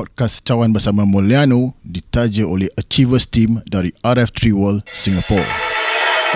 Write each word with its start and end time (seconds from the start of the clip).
podcast 0.00 0.40
Cawan 0.48 0.72
Bersama 0.72 1.04
Mulyano 1.04 1.76
ditaja 1.84 2.48
oleh 2.48 2.72
Achievers 2.80 3.28
Team 3.28 3.60
dari 3.68 3.92
RF3 4.00 4.56
World 4.56 4.80
Singapore. 4.88 5.44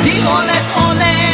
Dioles-oles 0.04 1.33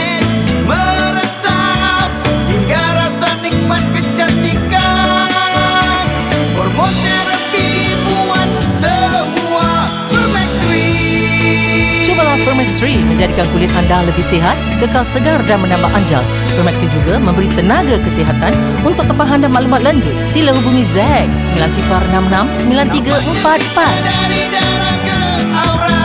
3. 12.21 12.21
Cubalah 12.21 12.37
Fermex 12.45 12.69
3 12.85 13.01
menjadikan 13.09 13.49
kulit 13.49 13.73
anda 13.73 14.05
lebih 14.05 14.21
sihat, 14.21 14.53
kekal 14.77 15.09
segar 15.09 15.41
dan 15.49 15.65
menambah 15.65 15.89
anjal. 15.89 16.21
Fermex 16.53 16.85
3 16.85 16.93
juga 16.93 17.17
memberi 17.17 17.49
tenaga 17.57 17.97
kesihatan. 18.05 18.53
Untuk 18.85 19.09
tempahan 19.09 19.41
dan 19.41 19.57
maklumat 19.57 19.81
lanjut, 19.81 20.13
sila 20.21 20.53
hubungi 20.53 20.85
Zack 20.93 21.33
9066 21.57 22.69
9344. 22.69 24.05
Dari 24.05 24.43
darah 24.53 24.97
ke 25.01 25.17
aura 25.49 26.05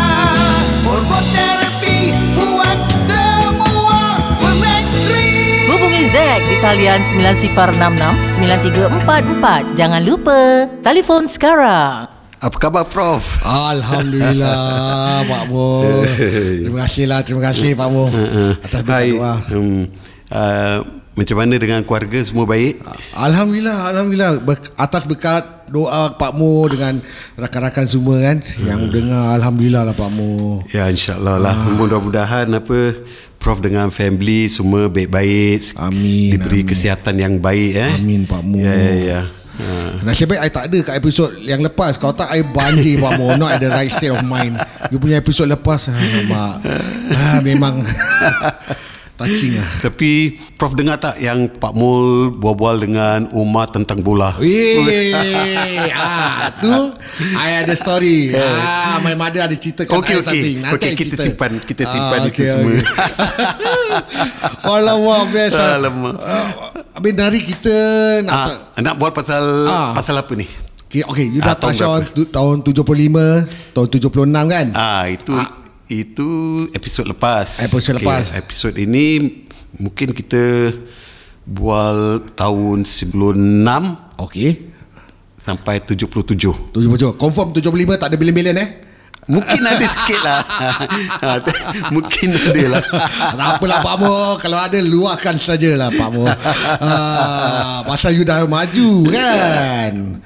Hormon 0.88 1.23
terapi 1.36 2.16
buat 2.39 2.80
semua 3.03 4.16
Permax 4.39 4.86
3. 5.11 5.67
Hubungi 5.67 6.03
Zack 6.16 6.39
di 6.47 6.55
talian 6.63 7.03
9066 7.03 8.39
9344. 8.39 9.75
Jangan 9.75 10.00
lupa, 10.08 10.72
telefon 10.80 11.27
sekarang. 11.27 12.14
Apa 12.45 12.58
khabar 12.62 12.85
Prof? 12.85 13.41
Alhamdulillah 13.41 14.53
Pak 15.34 15.44
Mo. 15.49 15.81
Terima 16.62 16.86
kasihlah, 16.86 17.20
terima 17.26 17.41
kasih 17.41 17.73
Pak 17.73 17.90
Mo 17.90 18.05
atas 18.62 18.86
Hai. 18.86 19.17
doa. 19.17 19.34
Um, 19.49 19.90
uh, 20.30 20.77
macam 21.16 21.36
mana 21.41 21.58
dengan 21.58 21.81
keluarga 21.81 22.22
semua 22.22 22.45
baik? 22.45 22.86
Alhamdulillah, 23.17 23.89
alhamdulillah 23.89 24.31
Ber- 24.45 24.62
atas 24.77 25.09
berkat 25.09 25.41
doa 25.73 26.13
Pak 26.13 26.38
Mo 26.38 26.70
dengan 26.70 27.02
rakan-rakan 27.34 27.89
semua 27.89 28.22
kan 28.22 28.38
yang 28.62 28.94
dengar 28.94 29.41
alhamdulillah 29.41 29.81
lah 29.81 29.95
Pak 29.97 30.12
Mo. 30.14 30.62
Ya 30.69 30.86
insyaAllah 30.86 31.41
lah 31.41 31.56
Mudah-mudahan 31.73 32.45
apa 32.53 32.94
Prof 33.41 33.58
dengan 33.58 33.89
family 33.89 34.50
semua 34.50 34.86
baik-baik 34.86 35.73
Amin, 35.78 36.30
Diberi 36.34 36.62
amin. 36.62 36.69
kesihatan 36.69 37.16
yang 37.17 37.34
baik 37.41 37.73
eh 37.73 37.91
Amin 37.97 38.30
Pak 38.30 38.41
Mo. 38.45 38.62
Ya 38.62 38.69
ya 38.69 38.94
ya 39.02 39.22
ha. 39.59 40.02
Nasib 40.03 40.31
baik 40.31 40.42
I 40.45 40.50
tak 40.52 40.67
ada 40.72 40.80
kat 40.81 40.95
episod 41.00 41.30
yang 41.42 41.61
lepas. 41.64 41.95
Kalau 41.95 42.14
tak 42.16 42.31
I 42.31 42.44
banjir 42.44 43.00
Pak 43.00 43.11
Mo 43.20 43.36
Not 43.39 43.58
at 43.58 43.62
the 43.62 43.72
right 43.72 43.92
state 43.92 44.12
of 44.12 44.22
mind. 44.28 44.58
You 44.94 45.02
punya 45.02 45.17
episod 45.20 45.50
lepas 45.50 45.89
Alamak 45.89 46.62
ah, 47.16 47.39
Memang 47.42 47.81
Touching 49.16 49.55
lah 49.55 49.69
Tapi 49.80 50.11
Prof 50.53 50.71
dengar 50.73 50.97
tak 50.97 51.16
yang 51.17 51.47
Pak 51.49 51.71
Mul 51.71 52.31
bual-bual 52.33 52.77
dengan 52.77 53.31
Umar 53.31 53.67
tentang 53.67 53.99
bola 53.99 54.35
Weh, 54.35 55.88
ah, 55.89 56.52
tu 56.53 56.72
I 57.16 57.63
ada 57.63 57.72
story. 57.73 58.35
ah, 58.35 58.99
my 58.99 59.16
mother 59.16 59.39
ada 59.41 59.55
ceritakan 59.55 60.03
Okey, 60.03 60.11
I 60.11 60.17
okey. 60.17 60.25
something. 60.25 60.55
Nanti 60.59 60.75
Okey, 60.75 60.89
I 60.89 60.95
kita 60.97 61.16
cerita. 61.16 61.23
simpan, 61.25 61.52
kita 61.59 61.83
simpan 61.85 62.19
itu 62.22 62.31
okey, 62.33 62.45
semua. 62.45 62.72
Alamak, 64.67 65.27
ah. 65.53 65.73
Alamak. 65.75 66.16
Ah, 66.17 66.47
Habis 66.94 67.13
dari 67.13 67.39
kita 67.39 67.75
nak 68.22 68.35
ah, 68.35 68.47
Nak 68.77 68.94
bual 68.95 69.11
pasal 69.11 69.44
Ah. 69.66 69.91
Pasal 69.94 70.16
apa 70.17 70.31
ni? 70.33 70.44
Okay, 70.85 71.03
okay, 71.03 71.25
you 71.25 71.39
Ah, 71.39 71.55
dah 71.55 71.55
tahun 71.57 71.72
touch 71.73 71.83
on 71.83 72.02
tu, 72.09 72.23
tahun 72.25 72.55
75, 72.61 73.47
tahun 73.72 73.88
76 73.89 74.11
kan? 74.45 74.66
Ah 74.72 75.03
itu 75.07 75.31
itu 75.88 76.30
episod 76.73 77.05
lepas. 77.05 77.61
Episod 77.61 77.94
lepas. 77.95 78.33
Episod 78.33 78.73
ini 78.73 79.41
mungkin 79.78 80.11
kita 80.11 80.73
bual 81.45 82.25
tahun 82.33 82.81
96 82.81 84.17
Okay. 84.17 84.72
sampai 85.38 85.78
77. 85.78 86.73
77. 86.73 87.22
Confirm 87.22 87.53
75 87.53 87.69
tak 87.95 88.09
ada 88.09 88.17
bilion-bilion 88.17 88.58
eh? 88.58 88.69
Mungkin 89.25 89.58
ada 89.58 89.81
sikit 89.89 90.22
lah 90.22 90.38
Ah, 91.17 91.41
t- 91.45 91.50
Mungkin 91.89 92.30
ada 92.30 92.78
lah 92.78 92.81
tak 93.33 93.47
apalah 93.58 93.81
Pak 93.81 93.96
Mo 93.97 94.16
Kalau 94.38 94.53
ada 94.62 94.78
luahkan 94.78 95.34
sajalah 95.34 95.90
Pak 95.90 96.09
Mo 96.13 96.29
ah, 96.78 97.81
Pasal 97.90 98.13
you 98.13 98.22
dah 98.22 98.46
maju 98.46 98.90
kan 99.09 100.22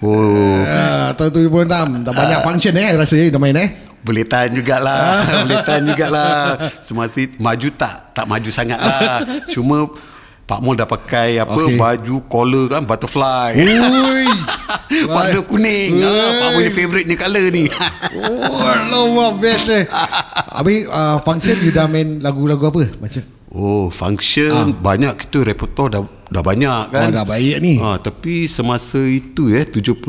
Oh 0.00 0.56
ah, 0.64 1.12
Tahun 1.12 1.28
76 1.44 2.08
Dah 2.08 2.12
banyak 2.16 2.40
function 2.40 2.72
eh 2.72 2.96
Rasa 2.96 3.20
eh 3.20 3.28
dah 3.28 3.36
main 3.36 3.52
eh 3.52 3.68
Boleh 4.02 4.24
tahan 4.24 4.54
jugalah 4.54 5.20
Boleh 5.44 5.58
tahan 5.62 5.82
jugalah 5.88 6.56
Semasa 6.80 7.22
maju 7.38 7.68
tak 7.72 8.12
Tak 8.12 8.24
maju 8.24 8.50
sangat 8.50 8.78
lah 8.78 9.22
Cuma 9.48 9.88
Pak 10.48 10.64
Mul 10.64 10.80
dah 10.80 10.88
pakai 10.88 11.36
apa 11.36 11.52
Okey. 11.52 11.76
baju 11.76 12.24
collar 12.24 12.72
kan 12.72 12.80
butterfly. 12.80 13.52
Ui 13.52 14.24
Warna 15.12 15.44
kuning. 15.44 16.00
Ah, 16.00 16.30
Pak 16.40 16.48
Mul 16.56 16.64
ni 16.64 16.72
favourite 16.72 17.04
ni 17.04 17.20
colour 17.20 17.52
ni. 17.52 17.68
Oh 18.16 18.64
Alamak 18.64 19.44
best 19.44 19.68
eh 19.68 19.84
Habis 20.48 20.88
uh, 20.88 21.20
function 21.20 21.52
you 21.60 21.68
dah 21.68 21.84
main 21.84 22.24
lagu-lagu 22.24 22.64
apa 22.64 22.88
Macam 22.96 23.20
Oh, 23.48 23.92
function 23.92 24.72
banyak 24.80 25.20
kita 25.20 25.44
repertoire 25.44 25.88
dah 25.88 26.04
dah 26.28 26.40
banyak 26.40 26.96
kan. 26.96 27.08
Oh, 27.08 27.12
dah 27.12 27.24
baik 27.24 27.56
ni. 27.60 27.76
Ha, 27.76 27.96
tapi 27.96 28.44
semasa 28.44 29.00
itu 29.00 29.52
eh 29.52 29.64
76 29.64 30.04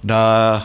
dah 0.00 0.58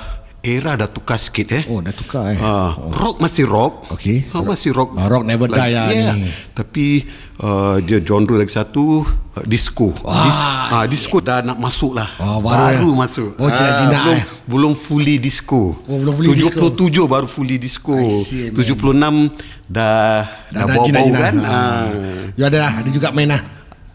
era 0.46 0.78
dah 0.78 0.86
tukar 0.86 1.18
sikit 1.18 1.48
eh. 1.58 1.64
Oh 1.74 1.82
dah 1.82 1.90
tukar 1.90 2.30
eh 2.30 2.38
Ha, 2.38 2.78
rock 2.78 3.18
masih 3.18 3.50
rock. 3.50 3.90
Okey. 3.98 4.30
Ha, 4.30 4.46
masih 4.46 4.78
rock. 4.78 4.94
Ah, 4.94 5.10
rock 5.10 5.26
never 5.26 5.50
die 5.50 5.74
lah 5.74 5.90
yeah. 5.90 6.14
ni. 6.14 6.30
Tapi 6.54 7.02
uh, 7.42 7.82
dia 7.82 7.98
genre 8.06 8.38
lagi 8.38 8.54
satu 8.54 9.02
uh, 9.02 9.46
disco. 9.50 9.90
Dis, 9.98 10.40
ha, 10.46 10.86
disco 10.86 11.18
dah 11.18 11.42
nak 11.42 11.58
masuk 11.58 11.98
lah. 11.98 12.06
Ah, 12.22 12.38
baru 12.38 12.86
baru 12.86 12.90
ya. 12.94 12.98
masuk. 13.02 13.30
Oh, 13.42 13.50
jinak-jinak 13.50 14.02
belum, 14.06 14.16
eh. 14.16 14.24
belum 14.46 14.74
fully 14.78 15.16
disco. 15.18 15.74
Oh, 15.90 15.98
belum 15.98 16.14
fully 16.14 16.30
77 16.38 17.10
baru 17.10 17.28
fully 17.28 17.58
disco. 17.58 17.98
See, 18.22 18.54
man. 18.54 18.62
76 18.62 19.66
dah 19.66 20.22
dah, 20.54 20.62
nak 20.62 20.66
bau-bau 20.70 20.86
jinak-jinak. 20.86 21.22
kan. 21.26 21.36
ha. 21.42 21.58
Ha. 21.58 21.94
You 22.38 22.46
ada 22.46 22.58
lah 22.70 22.72
Ada 22.86 22.90
juga 22.94 23.10
main 23.10 23.34
lah 23.34 23.42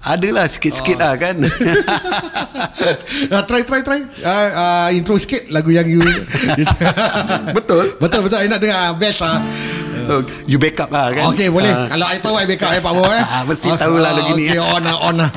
Adalah 0.01 0.49
sikit-sikit 0.49 0.97
lah 0.97 1.13
kan. 1.21 1.37
uh, 1.37 1.53
Try 3.45 3.61
try 3.69 3.85
try 3.85 4.01
uh, 4.25 4.49
uh, 4.57 4.89
Intro 4.97 5.21
sikit 5.21 5.53
Lagu 5.53 5.69
yang 5.69 5.85
you 5.85 6.01
Betul. 7.53 8.01
Betul 8.01 8.21
betul 8.25 8.41
I 8.41 8.49
nak 8.49 8.65
dengar 8.65 8.97
Best 8.97 9.21
lah 9.21 9.45
you 10.49 10.59
backup 10.59 10.91
lah 10.91 11.15
kan. 11.15 11.31
Okay 11.31 11.47
boleh 11.47 11.71
Ah. 11.71 11.87
Kalau 11.87 12.07
I 12.09 12.19
tahu 12.19 12.35
I 12.35 12.43
backup 12.49 12.73
I 12.73 12.81
Pak 12.81 12.93
Bo 12.97 13.05
eh 13.07 13.23
Ah, 13.23 13.45
mesti 13.47 13.69
tahulah 13.77 14.11
lagu 14.17 14.33
ni, 14.35 14.49
Okay 14.49 14.59
eh. 14.59 14.75
on 14.75 14.83
lah 14.83 14.97
on 14.99 15.15
lah 15.21 15.31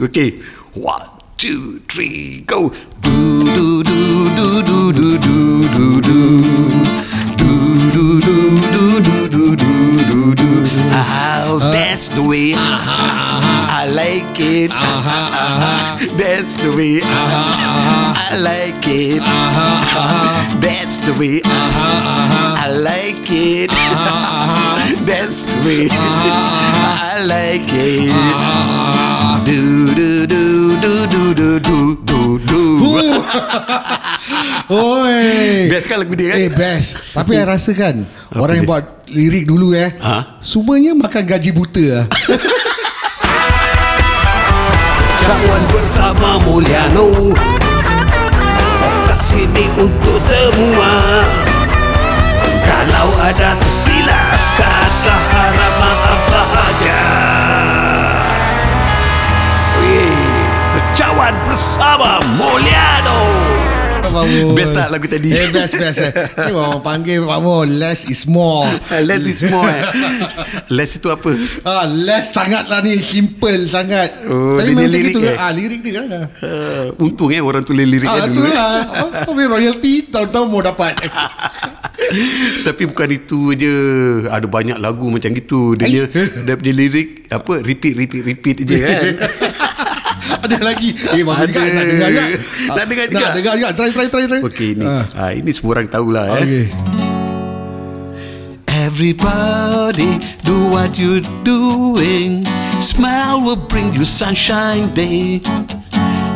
Okay. 0.00 0.40
One, 0.72 1.04
two, 1.36 1.84
three, 1.84 2.40
go. 2.48 2.72
Do 3.04 3.44
do 3.44 3.84
do 3.84 4.00
do 4.32 4.64
do 4.64 4.78
do 4.94 5.08
do 5.20 5.36
do 5.60 6.00
do. 6.00 6.40
Do 7.36 7.52
do 7.92 8.16
do 8.16 8.36
do 8.64 8.96
do 9.04 9.20
do 9.28 9.30
do 9.52 9.52
do 10.08 10.32
do. 10.32 10.48
Oh, 11.52 11.60
that's 11.68 12.08
the 12.08 12.24
way. 12.24 12.56
I 12.56 13.28
it. 14.70 16.14
That's 16.20 16.56
the 16.56 16.70
way. 16.76 17.00
I 17.02 18.38
like 18.40 18.84
it. 18.86 19.22
That's 20.62 20.98
the 20.98 21.12
way. 21.18 21.40
I 21.44 22.70
like 22.70 23.26
it. 23.30 23.70
That's 25.08 25.42
the 25.42 25.56
way. 25.66 25.88
I 25.90 27.24
like 27.26 27.68
it. 27.72 28.14
Do 29.44 29.94
do 29.94 30.26
do 30.26 30.78
do 30.80 31.06
do 31.06 31.34
do 31.34 31.58
do 31.60 31.96
do 32.06 32.38
do. 32.38 32.62
Oi 34.70 35.66
Best 35.66 35.90
kan 35.90 35.98
lagu 35.98 36.14
dia 36.14 36.30
kan? 36.30 36.38
Eh 36.38 36.50
best 36.54 37.02
Tapi 37.10 37.34
I 37.34 37.42
rasa 37.42 37.74
kan 37.74 38.06
Orang 38.38 38.62
yang 38.62 38.70
buat 38.70 39.10
lirik 39.10 39.50
dulu 39.50 39.74
eh 39.74 39.90
Ha? 39.98 40.38
Semuanya 40.38 40.94
makan 40.94 41.26
gaji 41.26 41.50
buta 41.50 41.82
lah 41.82 42.06
Kawan 45.30 45.62
bersama 45.70 46.42
Mulyano. 46.42 47.06
Kat 49.06 49.20
sini 49.22 49.62
untuk 49.78 50.18
semua. 50.26 51.22
Kalau 52.66 53.08
ada 53.22 53.54
tersilap 53.54 54.34
Kata 54.58 55.16
harap 55.30 55.72
maaf 55.78 56.20
sahaja. 56.34 57.02
Wih, 59.78 60.18
Secawan 60.66 61.34
bersama 61.46 62.18
Mulyano 62.34 63.59
Pak. 64.10 64.24
Best 64.52 64.72
tak 64.72 64.88
lagu 64.88 65.06
tadi? 65.06 65.30
Eh 65.30 65.48
best 65.48 65.74
best 65.74 66.00
eh. 66.00 66.12
Ni 66.40 66.52
orang 66.52 66.82
panggil 66.82 67.22
Pak 67.22 67.38
Less 67.70 68.06
is 68.06 68.26
more 68.26 68.66
Less 69.00 69.22
is 69.22 69.42
more 69.46 69.64
eh. 69.64 69.82
Less 70.76 70.98
itu 70.98 71.08
apa? 71.08 71.30
Ah, 71.62 71.86
less 71.86 72.30
sangatlah 72.30 72.82
ni 72.82 72.98
Simple 72.98 73.66
sangat 73.66 74.10
Oh, 74.26 74.54
Tapi 74.54 74.72
dia 74.72 74.82
memang 74.82 74.92
lirik 74.92 75.12
gitu 75.12 75.20
eh? 75.24 75.36
Ah, 75.36 75.50
lirik 75.50 75.80
dia 75.80 75.92
kan 75.96 76.06
Uh, 76.40 76.90
untung 76.98 77.30
eh 77.30 77.38
orang 77.38 77.62
tulis 77.62 77.84
lirik 77.84 78.04
Ah, 78.04 78.26
dulu. 78.26 78.42
eh. 78.42 78.50
lah 78.50 78.70
Apa- 78.82 79.24
Tapi 79.24 79.42
royalty 79.46 79.92
Tahun-tahun 80.08 80.46
mau 80.46 80.60
dapat 80.60 80.94
Tapi 82.66 82.82
bukan 82.86 83.08
itu 83.12 83.54
je 83.54 83.74
Ada 84.26 84.46
banyak 84.46 84.76
lagu 84.76 85.06
macam 85.06 85.30
gitu 85.30 85.74
Dia, 85.74 85.86
dia, 85.86 86.04
dia, 86.42 86.54
dia 86.56 86.74
lirik 86.74 87.28
Apa 87.28 87.60
Repeat 87.60 87.94
repeat 87.96 88.22
repeat 88.26 88.56
je 88.62 88.76
kan 88.76 89.02
ada 90.44 90.58
lagi. 90.68 90.90
Eh, 90.92 91.22
juga. 91.22 91.60
Nak 91.60 91.84
dengar 91.86 92.10
juga. 92.10 92.24
Nak 92.70 92.86
dengar 92.88 93.06
juga? 93.06 93.20
Nak 93.20 93.34
dengar 93.36 93.54
juga. 93.56 93.68
Try, 93.76 93.90
try, 93.92 94.06
try. 94.08 94.24
try. 94.28 94.40
Okey 94.44 94.70
ni. 94.76 94.84
Ah. 94.86 95.04
Ah, 95.16 95.30
ini 95.36 95.50
semua 95.52 95.78
orang 95.78 95.88
tahulah 95.88 96.24
eh. 96.40 96.68
Everybody 98.70 100.18
do 100.42 100.70
what 100.72 100.98
you're 100.98 101.22
doing. 101.44 102.42
Smile 102.80 103.44
will 103.44 103.60
bring 103.68 103.92
you 103.92 104.04
sunshine 104.04 104.88
day. 104.96 105.40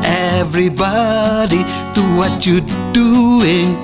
Everybody 0.05 1.65
do 1.97 2.05
what 2.15 2.45
you're 2.45 2.65
doing. 2.93 3.75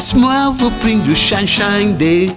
Smile 0.00 0.56
will 0.58 0.72
bring 0.80 1.04
you 1.04 1.14
sunshine 1.14 1.98
day. 1.98 2.32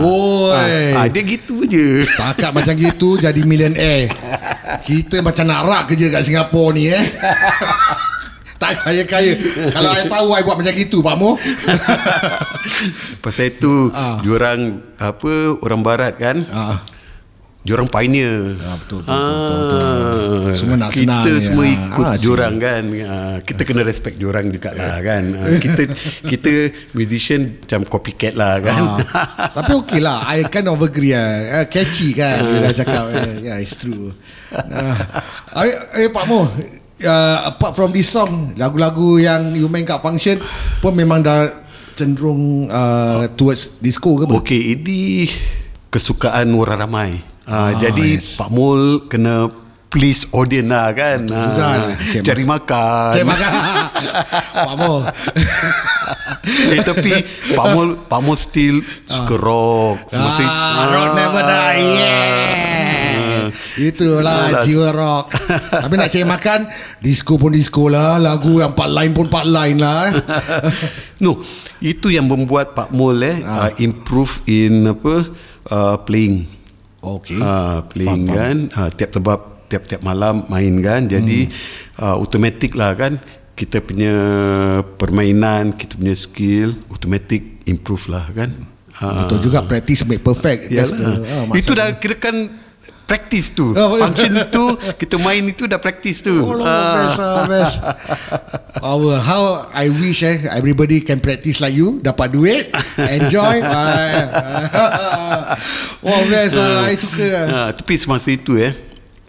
Oi. 0.00 0.94
Ah, 0.94 1.06
dia 1.06 1.22
gitu 1.22 1.62
je. 1.64 2.02
Takat 2.10 2.50
macam 2.50 2.74
gitu 2.74 3.14
jadi 3.16 3.40
millionaire. 3.44 4.10
Kita 4.82 5.20
macam 5.20 5.44
nak 5.44 5.62
rak 5.64 5.82
kerja 5.90 6.10
kat 6.10 6.22
Singapura 6.22 6.74
ni 6.74 6.90
eh. 6.90 6.98
tak 8.60 8.80
kaya-kaya. 8.80 9.32
Kalau 9.70 9.90
saya 9.92 10.06
tahu 10.08 10.26
saya 10.32 10.42
buat 10.42 10.56
macam 10.56 10.72
gitu 10.72 10.98
Pak 10.98 11.16
Mo. 11.16 11.36
Pasal 13.22 13.52
itu 13.52 13.92
Ah. 13.92 14.18
diorang 14.20 14.80
apa 14.96 15.32
orang 15.60 15.80
barat 15.84 16.14
kan? 16.16 16.36
Ah. 16.50 16.80
Diorang 17.64 17.88
pioneer. 17.88 18.60
Ah, 18.60 18.76
betul, 18.76 19.00
betul, 19.00 19.16
betul, 19.16 19.56
betul. 19.56 20.52
Semua 20.52 20.76
nak 20.76 20.90
kita 20.92 21.00
senang 21.00 21.24
je. 21.24 21.36
semua 21.48 21.64
Ah, 21.64 21.72
ikut 21.72 22.04
ah, 22.04 22.16
diorang 22.20 22.54
kan. 22.60 22.82
Ah, 23.08 23.36
kita 23.40 23.62
kena 23.64 23.82
respect 23.88 24.20
diorang 24.20 24.52
juga 24.52 24.70
lah 24.76 25.00
kan. 25.00 25.24
Ah, 25.32 25.48
kita 25.56 25.82
kita 26.28 26.52
musician 26.92 27.56
macam 27.64 27.80
copycat 27.88 28.36
lah 28.36 28.60
kan. 28.60 28.82
Ah. 28.84 28.98
Tapi 29.54 29.72
okey 29.80 30.00
lah 30.02 30.28
I 30.28 30.44
kind 30.50 30.66
of 30.66 30.82
agree 30.82 31.14
lah 31.14 31.64
Catchy 31.70 32.10
kan 32.10 32.42
Dia 32.42 32.58
dah 32.66 32.74
cakap 32.74 33.04
eh, 33.14 33.32
Yeah 33.46 33.62
it's 33.62 33.78
true 33.78 34.10
uh, 34.50 34.98
eh, 35.62 36.04
eh 36.04 36.08
Pak 36.10 36.24
Mo 36.26 36.42
uh, 36.42 37.38
Apart 37.46 37.78
from 37.78 37.94
this 37.94 38.10
song 38.10 38.58
Lagu-lagu 38.58 39.22
yang 39.22 39.54
You 39.54 39.70
main 39.70 39.86
kat 39.86 40.02
function 40.02 40.42
Pun 40.82 40.98
memang 40.98 41.22
dah 41.22 41.46
Cenderung 41.94 42.66
uh, 42.66 43.30
Towards 43.38 43.78
disco 43.78 44.18
ke 44.18 44.26
apa? 44.26 44.34
Okey, 44.42 44.62
ini 44.74 45.30
kesukaan 45.94 46.50
orang 46.58 46.82
ramai. 46.82 47.33
Ah, 47.44 47.68
Ah, 47.68 47.70
jadi 47.76 48.16
yes. 48.16 48.36
Pak 48.36 48.48
Mul 48.48 49.04
kena 49.06 49.52
please 49.88 50.26
audience 50.30 50.66
lah 50.66 50.90
kan. 50.90 51.22
juga. 51.22 51.64
Ah, 51.64 51.94
Cik 51.94 52.20
cari 52.24 52.44
makan. 52.44 53.12
Cik 53.14 53.26
makan 53.32 53.50
Pak 54.54 54.74
Mo 54.74 54.94
eh 56.44 56.80
tapi 56.80 57.12
Pak 57.52 57.66
Mul 57.72 57.88
Pak 58.04 58.20
Mul 58.20 58.36
still 58.36 58.80
suka 59.04 59.36
rock. 59.36 59.96
Semasa 60.08 60.44
ah, 60.44 60.84
Rock 60.90 61.10
never 61.14 61.42
die 61.42 61.84
yeah. 61.94 63.44
Itulah 63.74 64.50
Alas. 64.50 64.64
jiwa 64.64 64.90
rock 64.90 65.26
Tapi 65.70 65.94
nak 65.94 66.08
cari 66.08 66.22
makan 66.22 66.60
Disco 66.98 67.36
pun 67.36 67.50
disco 67.50 67.86
lah 67.86 68.16
Lagu 68.16 68.58
yang 68.58 68.72
part 68.72 68.88
line 68.88 69.10
pun 69.10 69.26
part 69.26 69.46
line 69.46 69.78
lah 69.78 70.10
No, 71.24 71.38
itu 71.78 72.10
yang 72.10 72.26
membuat 72.26 72.74
Pak 72.74 72.90
Mul 72.90 73.20
eh 73.20 73.36
uh, 73.40 73.70
improve 73.78 74.42
in 74.44 74.90
apa 74.90 75.24
uh, 75.70 75.96
playing. 76.02 76.44
Okay 77.18 77.38
Ah, 77.38 77.84
playing 77.84 78.24
Faham, 78.24 78.34
kan 78.34 78.56
ah, 78.74 78.88
tiap 78.88 79.10
tebab 79.10 79.40
tiap-tiap 79.64 80.00
malam 80.00 80.44
main 80.46 80.74
kan 80.78 81.04
jadi 81.04 81.38
Hmm. 81.44 81.54
ah, 81.98 82.14
automatic 82.14 82.72
lah 82.72 82.92
kan 82.92 83.16
kita 83.54 83.78
punya 83.78 84.14
permainan 84.92 85.72
kita 85.72 85.94
punya 85.94 86.14
skill 86.14 86.72
automatic 86.88 87.42
improve 87.64 88.08
lah 88.08 88.24
kan 88.30 88.50
Ah, 88.94 89.26
Betul 89.26 89.42
juga 89.44 89.58
practice 89.60 90.02
make 90.04 90.20
perfect 90.20 90.70
That's 90.70 90.94
yalah. 90.94 91.18
the, 91.18 91.50
ah, 91.50 91.58
itu 91.58 91.72
dah 91.72 91.88
kira 91.94 92.14
kan 92.14 92.36
practice 93.04 93.50
tu 93.50 93.70
Oh, 93.70 93.90
betul. 93.90 94.00
function 94.00 94.32
itu 94.38 94.64
kita 94.96 95.16
main 95.18 95.42
itu 95.44 95.66
dah 95.66 95.76
practice 95.76 96.22
tu 96.22 96.30
Oh, 96.32 96.56
Ah. 96.56 96.94
best, 96.94 97.18
ah, 97.18 97.42
best. 97.44 97.74
Our, 98.76 99.16
how 99.18 99.42
I 99.70 99.88
wish 99.88 100.22
eh, 100.22 100.44
everybody 100.48 101.00
can 101.00 101.16
practice 101.16 101.56
like 101.56 101.72
you, 101.72 101.98
dapat 102.00 102.32
duit, 102.32 102.68
enjoy. 102.96 103.56
ah, 103.60 104.28
oh, 106.04 106.20
best. 106.28 106.54
ah, 106.56 106.86
I 106.86 106.94
suka. 106.94 107.26
Ah, 107.48 107.68
tapi 107.72 107.96
semasa 107.96 108.28
itu 108.28 108.54
eh 108.56 108.72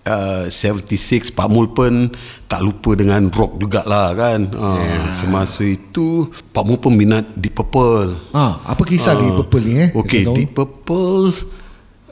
uh, 0.05 0.45
76 0.47 1.33
Pak 1.33 1.47
Mul 1.49 1.71
pun 1.71 2.11
tak 2.45 2.61
lupa 2.61 2.93
dengan 2.93 3.25
rock 3.33 3.57
jugalah 3.57 4.13
kan. 4.13 4.45
Uh, 4.53 4.77
yeah. 4.77 5.11
Semasa 5.11 5.65
itu 5.65 6.29
Pak 6.53 6.63
Mul 6.63 6.77
pun 6.77 6.93
minat 6.93 7.25
Deep 7.33 7.57
Purple. 7.57 8.13
Ah, 8.31 8.61
apa 8.63 8.85
kisah 8.85 9.17
di 9.17 9.27
Purple 9.33 9.63
ni 9.65 9.73
eh? 9.81 9.89
Okey, 9.91 10.21
Kita 10.23 10.29
tahu. 10.29 10.35
Deep 10.37 10.51
Purple 10.53 11.25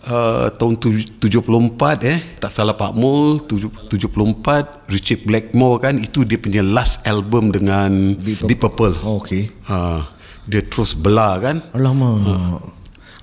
uh, 0.10 0.48
tahun 0.52 0.74
tu- 0.76 1.06
74 1.22 2.04
eh 2.04 2.20
tak 2.42 2.52
salah 2.52 2.74
Pak 2.74 2.98
Mul 2.98 3.46
tujuh- 3.46 3.72
74 3.88 4.90
Richard 4.90 5.22
Blackmore 5.24 5.78
kan 5.80 5.96
itu 5.96 6.26
dia 6.26 6.42
punya 6.42 6.66
last 6.66 7.06
album 7.06 7.54
dengan 7.54 7.94
Deep 8.18 8.50
Deep 8.50 8.60
Purple. 8.60 8.96
Oh, 9.06 9.22
okey. 9.22 9.48
Uh, 9.70 10.02
dia 10.44 10.60
terus 10.60 10.92
belah 10.92 11.40
kan. 11.40 11.62
Alamak. 11.72 12.60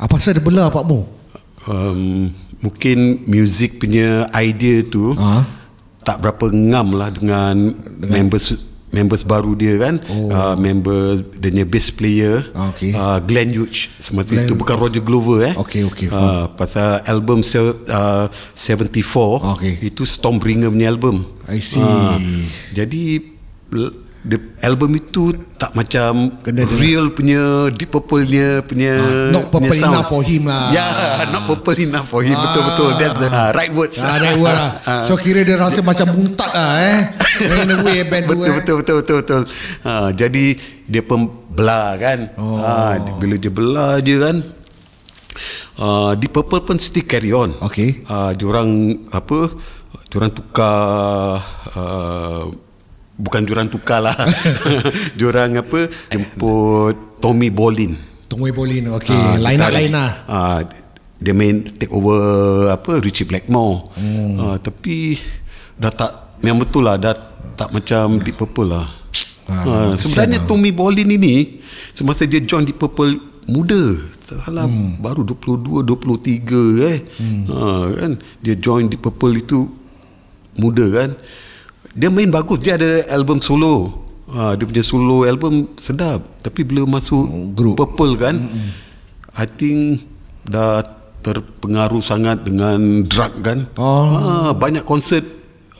Apa 0.00 0.16
pasal 0.16 0.32
dia 0.32 0.40
belah 0.40 0.72
Pak 0.72 0.86
Mo? 0.88 1.19
Um, 1.70 2.26
mungkin 2.60 2.98
music 3.24 3.78
punya 3.78 4.08
idea 4.34 4.82
tu 4.84 5.14
Ah. 5.14 5.46
tak 6.02 6.18
berapa 6.18 6.50
ngam 6.50 6.88
lah 6.92 7.08
dengan, 7.08 7.54
dengan 7.96 8.10
members 8.20 8.58
members 8.90 9.22
baru 9.22 9.54
dia 9.54 9.78
kan 9.78 10.02
oh. 10.10 10.28
uh, 10.28 10.58
member 10.58 11.22
dia 11.38 11.48
punya 11.48 11.62
bass 11.64 11.88
player 11.88 12.42
Ah, 12.50 12.68
okey. 12.68 12.90
uh, 12.90 13.22
Glenn 13.22 13.54
Hughes 13.54 13.86
semasa 13.96 14.34
Glenn- 14.34 14.44
itu 14.44 14.58
bukan 14.58 14.74
Roger 14.74 14.98
Glover 14.98 15.46
eh 15.46 15.54
Okey, 15.54 15.86
okey, 15.86 16.06
uh, 16.10 16.50
pasal 16.50 16.98
album 17.06 17.40
se- 17.40 17.62
uh, 17.86 18.26
74 18.52 18.90
Okey. 19.54 19.86
itu 19.86 20.02
Stormbringer 20.02 20.68
punya 20.68 20.90
album 20.90 21.22
I 21.46 21.62
see. 21.62 21.78
Ah, 21.78 22.18
jadi 22.72 23.22
the 24.20 24.36
album 24.60 24.92
itu 24.92 25.32
tak 25.56 25.72
macam 25.72 26.28
Kena 26.44 26.68
real 26.76 27.08
punya 27.12 27.72
Deep 27.72 27.88
Purple-nya 27.88 28.60
punya 28.68 29.00
Ah, 29.00 29.32
not 29.32 29.48
punya 29.48 29.72
purple 29.72 29.80
sound. 29.80 29.94
enough 29.96 30.08
for 30.12 30.20
him 30.20 30.42
lah. 30.44 30.68
Ya, 30.72 30.86
not 31.32 31.42
purple 31.48 31.76
enough 31.80 32.06
for 32.08 32.20
him. 32.20 32.36
Ah. 32.36 32.42
Betul 32.48 32.62
betul. 32.68 32.90
That's 33.00 33.16
the 33.16 33.28
uh, 33.32 33.50
right 33.56 33.72
words. 33.72 33.96
Ah, 34.04 34.20
that 34.20 34.36
word 34.36 34.52
lah. 34.52 34.72
So 35.08 35.16
kira 35.16 35.40
dia 35.40 35.56
rasa 35.56 35.80
macam 35.80 36.06
muntad 36.12 36.50
lah 36.52 36.72
eh. 36.84 36.98
In 37.64 37.72
a 37.72 37.76
way 37.80 38.04
band 38.04 38.28
tu 38.28 38.36
betul, 38.36 38.52
eh. 38.52 38.56
betul 38.60 38.74
betul 38.84 38.96
betul 39.00 39.16
betul. 39.24 39.42
Ha, 39.88 40.12
jadi 40.12 40.44
dia 40.84 41.02
pun 41.04 41.28
belah 41.48 41.96
kan. 41.96 42.18
Oh. 42.36 42.60
Ha, 42.60 43.00
bila 43.16 43.40
dia 43.40 43.48
belah 43.48 44.00
je 44.04 44.16
kan. 44.20 44.36
Uh, 45.80 46.12
di 46.12 46.28
Purple 46.28 46.60
pun 46.60 46.76
still 46.76 47.08
carry 47.08 47.32
on. 47.32 47.48
Okey. 47.64 48.04
Uh, 48.04 48.36
diorang 48.36 48.68
apa? 49.16 49.48
Diorang 50.12 50.28
tukar 50.34 51.40
uh, 51.72 52.44
bukan 53.20 53.44
diorang 53.44 53.68
tukar 53.68 54.00
lah. 54.00 54.16
diorang 55.18 55.60
apa? 55.60 55.86
Jemput 56.08 57.20
Tommy 57.20 57.52
Bolin. 57.52 57.92
Tunggu 58.30 58.48
Bolin. 58.54 58.88
Okey, 58.96 59.12
Ah, 59.12 59.36
line 59.36 59.60
up 59.60 59.70
lain 59.74 59.92
lah. 59.92 60.10
ah, 60.30 60.58
dia 61.20 61.34
main 61.36 61.66
take 61.76 61.92
over 61.92 62.16
apa 62.72 63.02
Richie 63.02 63.28
Blackmore. 63.28 63.84
Hmm. 63.98 64.34
Ah, 64.40 64.56
tapi 64.56 65.18
dah 65.76 65.92
tak 65.92 66.40
memang 66.40 66.64
betul 66.64 66.86
lah 66.86 66.96
dah 66.96 67.12
tak 67.58 67.74
macam 67.76 68.22
Deep 68.22 68.38
Purple 68.40 68.70
lah. 68.72 68.86
Ah, 69.50 69.66
Ah, 69.66 69.92
sebenarnya 69.98 70.40
lah. 70.40 70.46
Tommy 70.48 70.70
Bolin 70.70 71.10
ini 71.10 71.60
semasa 71.92 72.24
dia 72.24 72.40
join 72.40 72.64
Deep 72.64 72.78
Purple 72.78 73.18
muda 73.50 73.98
salah 74.30 74.62
hmm. 74.62 75.02
baru 75.02 75.26
22 75.26 75.82
23 75.82 76.86
eh 76.86 76.98
hmm. 77.02 77.42
ha, 77.50 77.90
kan 77.98 78.12
dia 78.38 78.54
join 78.54 78.86
Deep 78.86 79.02
Purple 79.02 79.42
itu 79.42 79.66
muda 80.54 80.86
kan 80.86 81.10
dia 81.92 82.08
main 82.08 82.28
bagus 82.28 82.58
dia 82.58 82.74
ada 82.74 82.86
album 83.10 83.38
solo 83.38 83.90
ha, 84.28 84.54
dia 84.54 84.62
punya 84.62 84.80
solo 84.80 85.22
album 85.24 85.66
sedap 85.74 86.22
tapi 86.38 86.62
bila 86.62 86.86
masuk 86.86 87.26
Group. 87.52 87.76
Purple 87.76 88.14
kan 88.16 88.36
hmm. 88.36 88.70
I 89.34 89.46
think 89.46 90.02
dah 90.42 90.82
terpengaruh 91.20 92.00
sangat 92.00 92.42
dengan 92.42 92.78
drug 93.04 93.32
kan 93.40 93.58
Oh. 93.74 94.06
ha, 94.08 94.22
banyak 94.52 94.82
konsert 94.82 95.22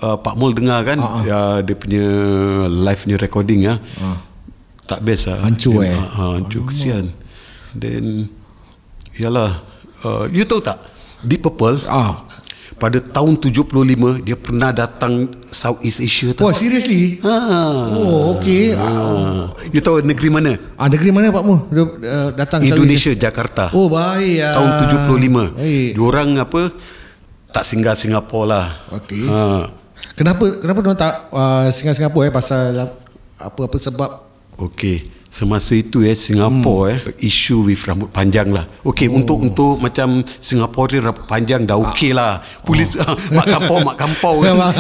uh, 0.01 0.15
Pak 0.15 0.35
Mul 0.35 0.53
dengar 0.53 0.85
kan 0.85 0.99
Ah, 0.99 1.17
ah. 1.17 1.23
uh, 1.23 1.59
dia 1.61 1.75
punya 1.75 2.05
live 2.69 3.03
nya 3.07 3.17
recording 3.17 3.61
ya 3.65 3.79
tak 4.85 5.01
best 5.01 5.31
lah 5.31 5.39
Hancur 5.41 5.81
Dia- 5.81 5.95
eh? 5.95 5.97
ha, 5.97 6.23
hancur 6.35 6.67
kesian 6.67 7.07
then 7.73 8.27
yalah 9.15 9.63
uh, 10.03 10.27
you 10.29 10.43
tahu 10.43 10.59
tak 10.59 10.77
Deep 11.21 11.41
Purple 11.41 11.79
Ah. 11.87 12.27
Pada 12.81 12.97
tahun 12.97 13.37
75 13.37 14.25
dia 14.25 14.35
pernah 14.35 14.73
datang 14.73 15.29
Southeast 15.47 16.01
Asia 16.01 16.33
Oh, 16.33 16.49
tau. 16.49 16.57
seriously? 16.57 17.21
Ha. 17.21 17.37
Oh, 17.93 18.35
okey. 18.35 18.73
Ha. 18.73 18.89
You 19.69 19.85
tahu 19.85 20.01
negeri 20.01 20.33
mana? 20.33 20.57
Ah, 20.75 20.89
negeri 20.89 21.13
mana 21.13 21.29
Pak 21.29 21.45
Mu? 21.45 21.69
Dia, 21.69 21.85
uh, 21.85 22.29
datang 22.33 22.65
Indonesia, 22.65 23.13
Jakarta. 23.13 23.69
Oh, 23.71 23.93
baik. 23.93 24.41
ah. 24.41 24.57
Tahun 24.57 24.71
75. 24.81 25.53
Baik. 25.53 25.91
Diorang 25.93 26.41
apa? 26.41 26.73
Tak 27.53 27.69
singgah 27.69 27.93
Singapura 27.93 28.49
lah. 28.49 28.67
Okey. 28.97 29.29
Ha. 29.29 29.69
Kenapa 30.17 30.49
kenapa 30.57 30.79
dia 30.81 30.97
tak 30.97 31.15
uh, 31.29 31.69
singgah 31.69 31.93
Singapura 31.93 32.25
eh 32.25 32.33
pasal 32.33 32.73
apa 33.37 33.61
apa 33.61 33.77
sebab 33.77 34.11
Okey. 34.57 35.20
Semasa 35.31 35.79
itu 35.79 36.03
eh 36.03 36.13
Singapura 36.19 36.91
hmm. 36.91 36.95
eh 37.15 37.31
issue 37.31 37.63
with 37.63 37.79
rambut 37.87 38.11
panjang 38.11 38.51
lah. 38.51 38.67
Okey 38.83 39.07
oh. 39.07 39.23
untuk 39.23 39.39
untuk 39.39 39.79
macam 39.79 40.27
Singapura 40.43 40.99
rambut 40.99 41.25
panjang 41.31 41.63
dah 41.63 41.79
okey 41.79 42.11
lah. 42.11 42.43
Polis 42.67 42.91
oh. 42.99 43.15
mak 43.39 43.47
kampau 43.47 43.79
mak 43.79 43.95
kampau 43.97 44.35
kan. 44.45 44.59
Dah 44.59 44.75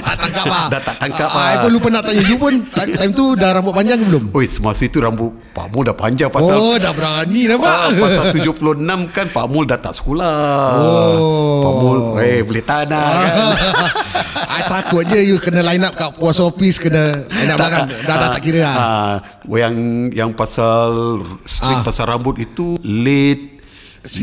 tak 0.00 0.16
tangkap 0.16 0.46
lah 0.48 0.64
dah 0.72 0.80
tak 0.80 0.96
tangkap 0.96 1.28
Ah, 1.30 1.52
lah. 1.52 1.68
Pun 1.68 1.70
lupa 1.76 1.88
nak 1.92 2.02
tanya 2.08 2.24
You 2.24 2.40
pun 2.40 2.64
time 2.64 3.12
tu 3.12 3.36
dah 3.36 3.60
rambut 3.60 3.76
panjang 3.76 4.00
ke 4.00 4.04
belum? 4.08 4.24
Oi 4.32 4.48
semasa 4.48 4.88
itu 4.88 5.04
rambut 5.04 5.36
Pak 5.52 5.68
Mul 5.76 5.84
dah 5.84 5.94
panjang 5.94 6.32
pasal 6.32 6.56
Oh 6.56 6.74
dah 6.80 6.92
berani 6.96 7.44
nampak 7.44 7.68
Ah, 7.68 7.92
pasal 7.92 8.24
76 8.32 8.80
kan 9.12 9.26
Pak 9.28 9.46
Mul 9.52 9.68
dah 9.68 9.78
tak 9.78 9.92
sekolah. 9.92 10.40
Oh. 10.80 11.60
Pak 11.60 11.72
Mul 11.76 11.98
eh 12.24 12.40
boleh 12.40 12.64
tahan 12.64 12.88
lah 12.88 13.04
kan. 13.20 13.36
I 14.48 14.62
takut 14.72 15.04
je 15.04 15.20
You 15.28 15.36
kena 15.36 15.60
line 15.60 15.84
up 15.84 15.92
kat 15.92 16.16
post 16.16 16.40
office 16.40 16.80
Kena 16.80 17.20
line 17.28 17.50
up 17.52 17.58
lah 17.60 17.68
kan 17.68 17.84
Dah, 18.08 18.16
dah 18.16 18.28
tak 18.32 18.42
kira 18.42 18.60
lah 18.64 18.74
Ah, 18.80 19.14
yang 19.50 19.74
yang 20.10 20.30
pasal 20.32 21.20
string 21.42 21.78
Ah. 21.78 21.82
pasal 21.82 22.04
rambut 22.06 22.36
itu 22.36 22.74
late 22.80 23.60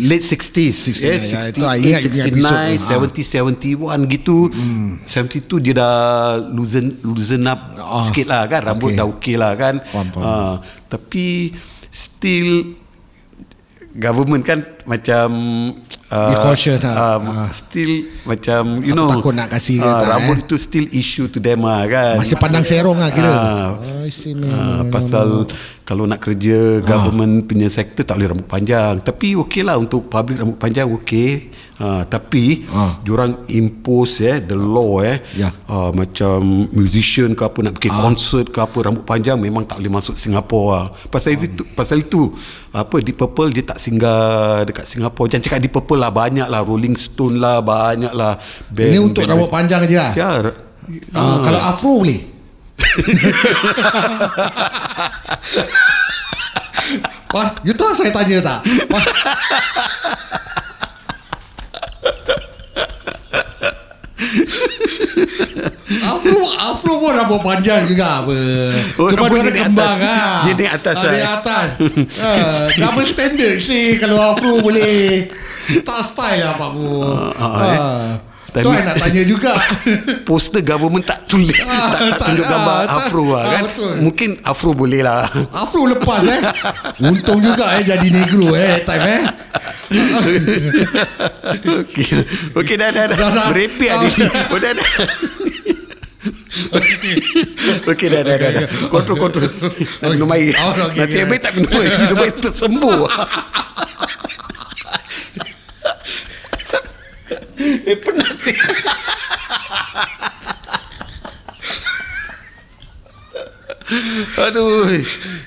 late 0.01 0.25
60s 0.25 0.73
60s, 0.73 0.97
yeah, 0.97 1.17
ya, 1.37 1.39
itu 1.47 1.61
I 1.61 1.77
ingat 1.77 2.01
you 2.01 2.09
punya 2.09 2.25
69 2.25 2.73
episode 2.73 2.97
tu. 3.05 3.21
70 3.21 3.77
71 4.01 4.09
gitu 4.09 4.37
hmm. 4.49 4.89
72 5.05 5.61
dia 5.61 5.73
dah 5.75 5.95
loosen 6.49 6.85
loosen 7.03 7.45
up 7.45 7.59
Ah. 7.77 8.01
sikit 8.01 8.25
lah 8.25 8.43
kan 8.45 8.61
rambut 8.65 8.89
Okay. 8.89 8.97
dah 8.97 9.05
okey 9.07 9.35
lah 9.35 9.53
kan 9.53 9.77
Faham, 9.83 10.07
faham. 10.09 10.25
Ah, 10.25 10.55
tapi 10.87 11.53
still 11.87 12.73
government 13.93 14.41
kan 14.41 14.61
macam 14.83 15.29
uh, 16.07 16.29
Be 16.29 16.35
cautious 16.39 16.77
lah. 16.79 17.17
um, 17.17 17.23
Ah. 17.27 17.49
still 17.51 17.93
macam 18.23 18.61
you 18.79 18.93
Tak- 18.93 18.97
know 18.97 19.09
takut 19.11 19.33
nak 19.33 19.49
kasih 19.49 19.77
tak, 19.77 20.05
rambut 20.07 20.37
eh? 20.37 20.43
itu 20.43 20.55
still 20.55 20.85
issue 20.91 21.25
to 21.25 21.37
them 21.37 21.61
lah 21.61 21.81
kan 21.85 22.17
Masih 22.17 22.33
pandang 22.35 22.61
serong 22.61 22.93
lah 22.95 23.09
kira 23.09 23.29
Ah. 23.29 23.67
I 24.07 24.09
see, 24.09 24.31
man. 24.31 24.47
Ah, 24.47 24.81
pasal 24.87 25.43
kalau 25.83 26.03
nak 26.03 26.19
kerja 26.21 26.79
government 26.81 27.43
punya 27.43 27.67
sektor 27.67 28.01
tak 28.01 28.15
boleh 28.15 28.31
rambut 28.31 28.47
panjang. 28.47 28.99
Tapi 28.99 29.35
okey 29.37 29.61
lah 29.61 29.75
untuk 29.75 30.07
public 30.07 30.39
rambut 30.39 30.55
panjang 30.55 30.87
okey. 30.93 31.51
Ah, 31.77 32.01
tapi 32.03 32.65
Ah. 32.69 32.97
diorang 32.99 33.45
impose 33.47 34.23
eh 34.23 34.37
the 34.39 34.55
law 34.55 34.97
eh 34.99 35.19
Ya. 35.35 35.53
ah, 35.67 35.91
macam 35.91 36.41
musician 36.71 37.31
ke 37.31 37.43
apa 37.43 37.59
nak 37.61 37.75
pergi 37.75 37.91
concert 37.91 38.47
ke 38.47 38.57
apa 38.57 38.77
rambut 38.81 39.03
panjang 39.03 39.37
memang 39.37 39.61
tak 39.61 39.77
boleh 39.77 39.93
masuk 39.93 40.15
Singapura 40.15 40.65
lah. 40.73 40.85
Pasal 41.05 41.35
itu 41.35 41.45
pasal 41.69 42.01
itu 42.01 42.33
apa 42.71 42.97
di 42.97 43.11
Purple 43.11 43.51
dia 43.51 43.67
tak 43.67 43.77
singgah 43.77 44.63
dekat 44.63 44.85
Singapura. 44.85 45.29
Jangan 45.29 45.43
cakap 45.43 45.59
di 45.59 45.69
Purple 45.69 45.99
lah 45.99 46.09
banyak 46.09 46.47
lah 46.47 46.63
Rolling 46.63 46.95
Stone 46.95 47.37
lah 47.37 47.59
banyak 47.59 48.09
lah 48.11 48.39
band, 48.67 48.87
Ini 48.87 48.99
untuk 48.99 49.21
band- 49.21 49.35
rambut 49.35 49.51
panjang 49.51 49.83
je 49.83 49.95
lah 49.95 50.11
Ya. 50.15 50.29
Ah, 51.11 51.43
Kalau 51.43 51.59
afro 51.61 51.99
boleh 51.99 52.36
Wah, 57.29 57.51
you 57.61 57.73
tahu 57.75 57.91
saya 57.93 58.09
tanya 58.09 58.37
tak? 58.39 58.59
Wah. 58.87 59.05
Afro 65.87 66.39
Afro 66.51 66.93
pun 66.99 67.11
rambut 67.15 67.39
panjang 67.39 67.87
juga 67.87 68.23
apa. 68.23 68.35
Oh, 68.99 69.07
Cuma 69.07 69.27
dia 69.29 69.39
dia 69.39 69.51
di 69.51 69.61
kembang 69.61 69.97
ah. 69.99 70.41
Dia 70.43 70.53
di 70.53 70.65
atas, 70.67 70.95
Ah, 70.97 71.07
Di 71.07 71.19
ah. 71.19 71.33
atas. 71.39 71.67
Ah, 72.19 72.65
double 72.75 73.07
standard 73.07 73.57
sih 73.57 73.95
kalau 73.97 74.17
Afro 74.19 74.59
boleh. 74.59 75.31
Tak 75.83 75.99
style 76.01 76.39
lah 76.39 76.53
Pak 76.55 76.69
Mu. 76.73 77.03
ah, 77.03 77.31
Ah. 77.39 78.03
Tu 78.19 78.26
Tapi- 78.59 78.73
I 78.73 78.83
nak 78.83 78.97
tanya 78.97 79.23
juga. 79.23 79.51
poster 80.27 80.61
government 80.61 81.03
tak 81.03 81.25
tulis. 81.25 81.53
Ah, 81.61 81.89
tak, 81.89 81.99
tak 81.99 82.09
tak- 82.13 82.27
tunjuk 82.27 82.45
gambar 82.45 82.77
ah, 82.77 82.83
tak- 82.83 82.97
afro 83.03 83.25
lah 83.27 83.39
ah, 83.39 83.51
kan? 83.51 83.63
betul. 83.65 83.91
mungkin 84.01 84.29
afro 84.41 84.71
boleh 84.73 85.01
lah. 85.01 85.27
Afro 85.51 85.81
lepas 85.85 86.23
eh. 86.23 86.41
Untung 87.01 87.39
juga 87.39 87.65
eh 87.75 87.83
jadi 87.83 88.07
negro 88.07 88.53
eh 88.53 88.81
time 88.81 89.05
eh. 89.07 89.21
okey. 91.79 92.05
Okey 92.53 92.75
dah 92.75 92.89
dah 92.89 93.05
dah, 93.07 93.17
Dah, 93.17 93.47
merepek 93.47 93.89
Ah. 93.89 93.99
ni. 94.01 94.09
Oh 94.51 94.57
dah 94.57 94.71
dah. 94.71 94.89
Okey. 97.87 98.07
Dah 98.09 98.21
dah 98.21 98.35
dah, 98.35 98.49
dah. 98.51 98.63
Kontrol 98.87 99.15
kontrol. 99.17 99.47
Minum 100.03 100.27
air. 100.29 100.51
Oh, 100.59 100.73
Nasib 100.91 101.07
okey. 101.07 101.23
baik 101.25 101.41
tak 101.41 101.51
minum 101.55 101.71
air. 101.73 101.91
Minum 101.97 102.17
air 102.19 102.33
tersembuh 102.35 103.07
Eh 107.57 107.97
penat 107.97 108.26
Aduh 114.47 114.91
eh. 114.91 115.03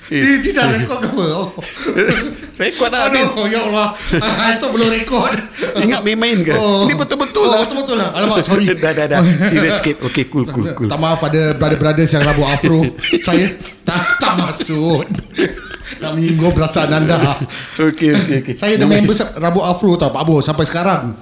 Dia, 0.09 0.41
dia 0.41 0.51
dah 0.57 0.65
rekod 0.73 0.97
ke 0.97 1.07
apa? 1.13 1.25
Oh. 1.37 1.49
Rekod 2.61 2.89
dah 2.89 3.09
habis 3.09 3.25
Aduh, 3.25 3.45
ya 3.47 3.59
Allah. 3.69 3.93
Ah, 4.17 4.57
Itu 4.57 4.69
belum 4.73 4.89
rekod. 4.89 5.33
Ingat 5.81 6.01
main-main 6.01 6.41
ke? 6.41 6.53
Oh. 6.57 6.89
Ini 6.89 6.93
betul-betul 6.97 7.45
oh, 7.47 7.53
lah. 7.53 7.59
Betul-betul 7.63 7.95
lah. 8.01 8.09
Alamak, 8.17 8.43
sorry. 8.45 8.65
dah, 8.83 8.91
dah, 8.97 9.05
dah. 9.07 9.19
Serius 9.23 9.77
sikit. 9.79 10.01
Okay, 10.09 10.25
cool, 10.29 10.45
cool, 10.49 10.65
cool. 10.73 10.89
Tak 10.89 10.99
maaf 10.99 11.21
ada 11.21 11.55
brother-brothers 11.57 12.11
yang 12.17 12.23
rambut 12.25 12.47
afro. 12.49 12.81
Saya 13.01 13.45
tak, 13.85 14.01
tak 14.17 14.33
maksud. 14.41 15.05
Nak 16.01 16.11
menyinggung 16.17 16.53
perasaan 16.53 16.97
anda. 16.97 17.17
Okay, 17.77 18.13
okay, 18.13 18.37
okay. 18.41 18.53
Saya 18.57 18.81
ada 18.81 18.89
member 18.89 19.13
rambut 19.37 19.63
afro 19.63 19.95
tau 20.01 20.09
Pak 20.09 20.23
Bo 20.25 20.41
sampai 20.41 20.65
sekarang. 20.65 21.13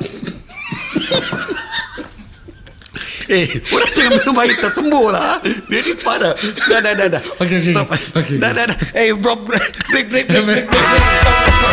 Eh, 3.30 3.46
orang 3.70 3.92
tengah 3.94 4.12
minum 4.18 4.42
air 4.42 4.58
tersembuh 4.58 5.14
lah. 5.14 5.38
Dia 5.70 5.86
ni 5.86 5.94
parah. 6.02 6.34
Dah, 6.66 6.82
dah, 6.82 6.94
dah. 6.98 7.08
dah. 7.14 7.22
Okey, 7.46 7.62
okey. 7.62 7.74
Stop. 7.78 7.94
Okey. 8.18 8.42
Dah, 8.42 8.50
dah, 8.58 8.66
dah. 8.66 8.78
Eh, 8.98 9.14
bro, 9.14 9.38
break, 9.46 9.70
break, 9.94 10.10
break, 10.10 10.26
break, 10.34 10.46
break, 10.50 10.66
break. 10.66 11.70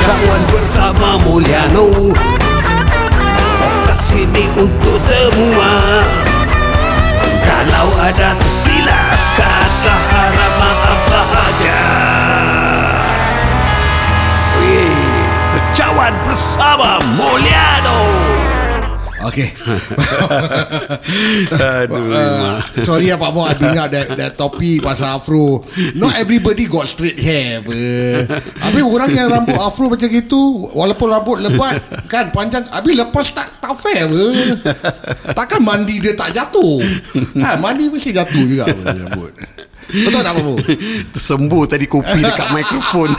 Kawan 0.00 0.42
bersama 0.52 1.16
Mulyano 1.24 2.12
Kat 3.88 4.00
sini 4.04 4.44
untuk 4.56 5.00
semua 5.04 6.04
Kalau 7.40 7.88
ada 8.00 8.36
tersilap 8.36 9.16
Kata 9.36 9.96
harap 10.12 10.52
maaf 10.60 11.00
sahaja 11.08 11.82
Wih, 14.60 14.92
Secawan 15.52 16.12
bersama 16.24 17.00
Mulyano 17.16 17.69
Okay. 19.20 19.48
Aduh, 21.60 22.00
Uh, 22.10 22.56
sorry 22.82 23.12
ya 23.12 23.20
Pak 23.20 23.30
Mo 23.36 23.44
I 23.44 23.52
bring 23.54 23.76
up 23.76 23.92
that, 23.92 24.08
that 24.16 24.32
topic 24.40 24.80
pasal 24.80 25.20
afro 25.20 25.60
Not 25.94 26.16
everybody 26.16 26.66
got 26.66 26.88
straight 26.88 27.20
hair 27.20 27.60
apa. 27.60 27.80
Habis 28.64 28.82
orang 28.82 29.10
yang 29.12 29.28
rambut 29.28 29.56
afro 29.60 29.92
macam 29.92 30.08
gitu 30.08 30.68
Walaupun 30.72 31.06
rambut 31.12 31.38
lebat 31.44 31.76
Kan 32.08 32.32
panjang 32.32 32.64
Habis 32.72 32.94
lepas 32.96 33.26
tak 33.36 33.48
tak 33.60 33.76
fair 33.76 34.08
apa. 34.08 34.24
Takkan 35.36 35.60
mandi 35.62 36.00
dia 36.00 36.16
tak 36.16 36.32
jatuh 36.32 36.80
ha, 37.44 37.60
Mandi 37.60 37.92
mesti 37.92 38.10
jatuh 38.16 38.42
juga 38.48 38.64
apa, 38.66 38.80
rambut 38.96 39.32
Betul 39.90 40.20
tak 40.22 40.32
Pak 40.38 40.42
Mo? 40.46 40.54
Tersembuh 41.12 41.62
tadi 41.66 41.84
kopi 41.90 42.22
dekat 42.22 42.48
mikrofon. 42.56 43.10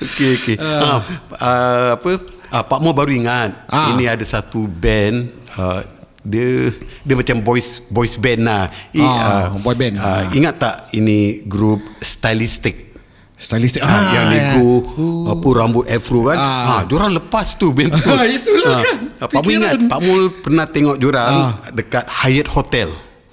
Okey 0.00 0.30
okey. 0.40 0.56
Uh. 0.56 1.00
Uh, 1.36 1.88
apa? 2.00 2.10
Uh, 2.54 2.62
Pak 2.62 2.78
Mo 2.78 2.90
baru 2.92 3.10
ingat. 3.10 3.50
Ah. 3.66 3.90
Ini 3.90 4.06
ada 4.08 4.22
satu 4.22 4.70
band 4.70 5.26
uh, 5.52 5.82
dia 6.22 6.70
dia 7.02 7.14
macam 7.14 7.42
boys 7.42 7.82
boys 7.84 8.14
band 8.14 8.40
lah. 8.42 8.64
I, 8.90 9.02
Ah, 9.02 9.50
boy 9.56 9.74
band. 9.74 9.94
Uh, 9.94 10.06
Ah. 10.06 10.22
Ingat 10.30 10.54
tak 10.56 10.74
ini 10.92 11.42
grup 11.44 11.82
Stylistic? 11.98 12.94
Stylistic 13.34 13.82
Ah, 13.82 13.90
yang 14.14 14.26
ya. 14.26 14.54
nego 14.54 14.86
apa 15.26 15.46
rambut 15.52 15.84
afro 15.84 16.24
kan. 16.24 16.38
Ah. 16.38 16.64
Ah, 16.70 16.82
diorang 16.84 17.10
lepas 17.12 17.52
tu 17.52 17.74
band 17.74 17.90
tu. 17.92 18.06
Ah, 18.08 18.22
itulah 18.24 18.78
kan, 18.78 18.96
Ah, 19.18 19.26
Pak 19.26 19.42
Mul 19.42 19.52
ingat. 19.52 19.74
Pak 19.84 20.00
Mul 20.00 20.22
pernah 20.38 20.64
tengok 20.64 20.96
diorang 20.96 21.34
Ah. 21.50 21.52
dekat 21.68 22.06
Hyatt 22.06 22.48
Hotel. 22.48 22.88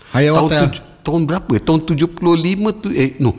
Hyatt 0.09 0.33
tahun 0.33 0.49
Hotel. 0.49 0.61
tuj- 0.65 0.83
tahun 1.01 1.21
berapa? 1.23 1.53
Tahun 1.59 1.79
75 1.85 2.09
tu 2.75 2.89
eh 2.89 3.15
no. 3.17 3.37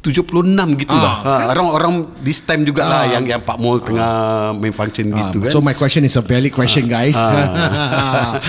Tu, 0.00 0.08
76 0.10 0.32
gitu 0.80 0.96
lah. 0.96 1.14
Ah. 1.20 1.20
Ha, 1.20 1.52
orang-orang 1.52 1.92
this 2.18 2.40
time 2.40 2.64
jugalah 2.64 3.04
Ah. 3.04 3.12
yang 3.12 3.24
yang 3.26 3.36
Pak 3.38 3.56
Mul 3.56 3.78
tengah 3.78 4.08
main 4.56 4.72
function 4.72 5.12
Ah, 5.12 5.28
gitu 5.28 5.44
kan. 5.44 5.52
So 5.52 5.60
my 5.60 5.72
question 5.72 6.02
is 6.02 6.16
a 6.16 6.24
valid 6.24 6.48
question 6.50 6.88
guys 6.88 7.20
Ah. 7.36 8.40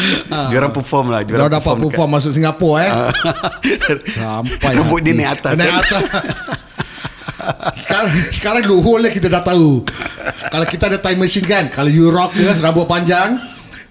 Diorang 0.47 0.71
perform 0.71 1.11
lah, 1.11 1.21
Diorang 1.21 1.51
diorang 1.51 1.53
dapat 1.53 1.75
perform 1.75 1.83
perform 1.85 2.09
masuk 2.13 2.31
Singapura 2.31 2.77
eh 2.79 2.91
Ah. 2.91 3.11
Sampai 4.07 4.73
Rambut 4.73 5.03
dia 5.03 5.11
naik 5.11 5.29
atas 5.37 5.53
Naik 5.53 5.67
kan? 5.67 5.79
atas 5.81 6.03
Sekarang, 7.81 8.07
sekarang 8.31 8.63
loophole 8.65 9.09
kita 9.09 9.27
dah 9.27 9.41
tahu 9.41 9.83
Kalau 10.47 10.63
kita 10.63 10.87
ada 10.87 10.99
time 10.99 11.19
machine 11.19 11.43
kan 11.43 11.67
Kalau 11.67 11.89
you 11.89 12.07
rockers 12.07 12.61
rambut 12.61 12.85
panjang 12.85 13.35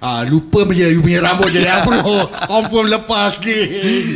ah, 0.01 0.25
Lupa 0.25 0.65
punya 0.65 0.89
you 0.89 1.01
punya 1.01 1.21
rambut 1.21 1.49
jadi 1.49 1.69
afro 1.71 2.01
Confirm 2.45 2.89
lepas 2.89 3.37
gig 3.39 3.69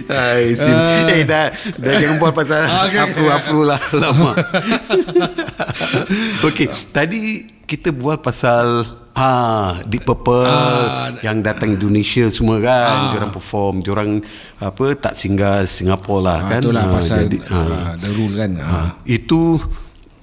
Hai, 0.04 0.52
sim. 0.52 0.72
Ah. 0.72 1.12
Eh 1.12 1.22
dah 1.22 1.46
dah 1.76 1.94
jangan 1.94 2.16
buat 2.18 2.32
pasal 2.32 2.64
okay. 2.84 2.98
afro 2.98 3.24
afro 3.28 3.60
lah 3.62 3.80
lama. 3.92 4.32
Okey, 6.46 6.66
tadi 6.90 7.20
kita 7.64 7.90
bual 7.90 8.18
pasal 8.18 8.84
Ah, 9.14 9.78
Deep 9.86 10.02
Purple 10.02 10.42
yang 11.22 11.38
datang 11.38 11.70
Indonesia 11.70 12.26
semua 12.34 12.58
kan, 12.58 12.82
ah. 12.98 13.10
diorang 13.14 13.30
perform, 13.30 13.74
diorang 13.78 14.10
apa 14.58 14.98
tak 14.98 15.14
singgah 15.14 15.62
Singapura 15.62 16.18
lah 16.18 16.38
Ah, 16.42 16.48
kan. 16.50 16.60
itulah 16.66 16.82
Ah, 16.82 16.90
pasal 16.90 17.18
jadi, 17.30 17.38
ah. 17.46 17.54
ah, 17.54 17.92
the 17.94 18.10
rule 18.10 18.34
kan. 18.34 18.50
Ah. 18.58 18.66
Ah, 18.66 18.88
itu 19.06 19.54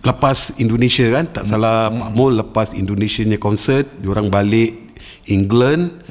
lepas 0.03 0.59
Indonesia 0.59 1.07
kan 1.07 1.23
tak 1.23 1.47
salah 1.47 1.87
Pak 1.87 2.11
Mul 2.11 2.35
lepas 2.35 2.75
Indonesia 2.75 3.21
punya 3.21 3.39
konsert 3.39 3.85
diorang 4.01 4.27
balik 4.27 4.80
England 5.25 6.01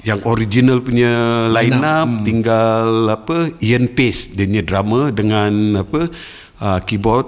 yang 0.00 0.22
original 0.24 0.78
punya 0.78 1.10
line 1.48 1.74
up 1.76 2.06
tinggal 2.22 2.86
apa 3.08 3.50
Ian 3.58 3.88
Pace 3.88 4.30
dia 4.30 4.44
punya 4.44 4.62
drummer 4.62 5.10
dengan 5.10 5.50
apa 5.78 6.06
uh, 6.58 6.78
keyboard 6.80 7.26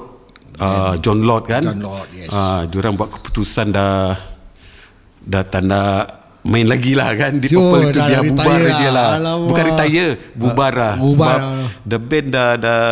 uh, 0.56 0.94
John 0.96 1.20
Lord 1.20 1.44
kan 1.44 1.62
John 1.62 1.82
Lord, 1.82 2.08
yes. 2.12 2.30
Ah, 2.30 2.64
diorang 2.64 2.94
buat 2.94 3.10
keputusan 3.10 3.68
dah 3.68 4.14
dah 5.20 5.42
tak 5.44 5.62
nak 5.62 6.02
main 6.42 6.64
lagi 6.64 6.94
lah 6.94 7.12
kan 7.12 7.36
di 7.36 7.46
Sure, 7.46 7.60
Purple 7.60 7.82
itu 7.86 7.98
dah 7.98 8.06
biar 8.08 8.22
bubar 8.24 8.48
lah. 8.56 8.78
je 8.78 8.88
lah 8.88 9.08
Alamak. 9.12 9.44
bukan 9.44 9.64
retire 9.66 10.08
bubar 10.32 10.72
lah 10.72 10.94
bubar 10.96 11.12
sebab 11.12 11.38
lah. 11.38 11.68
the 11.84 11.98
band 12.00 12.26
dah 12.30 12.50
dah 12.56 12.82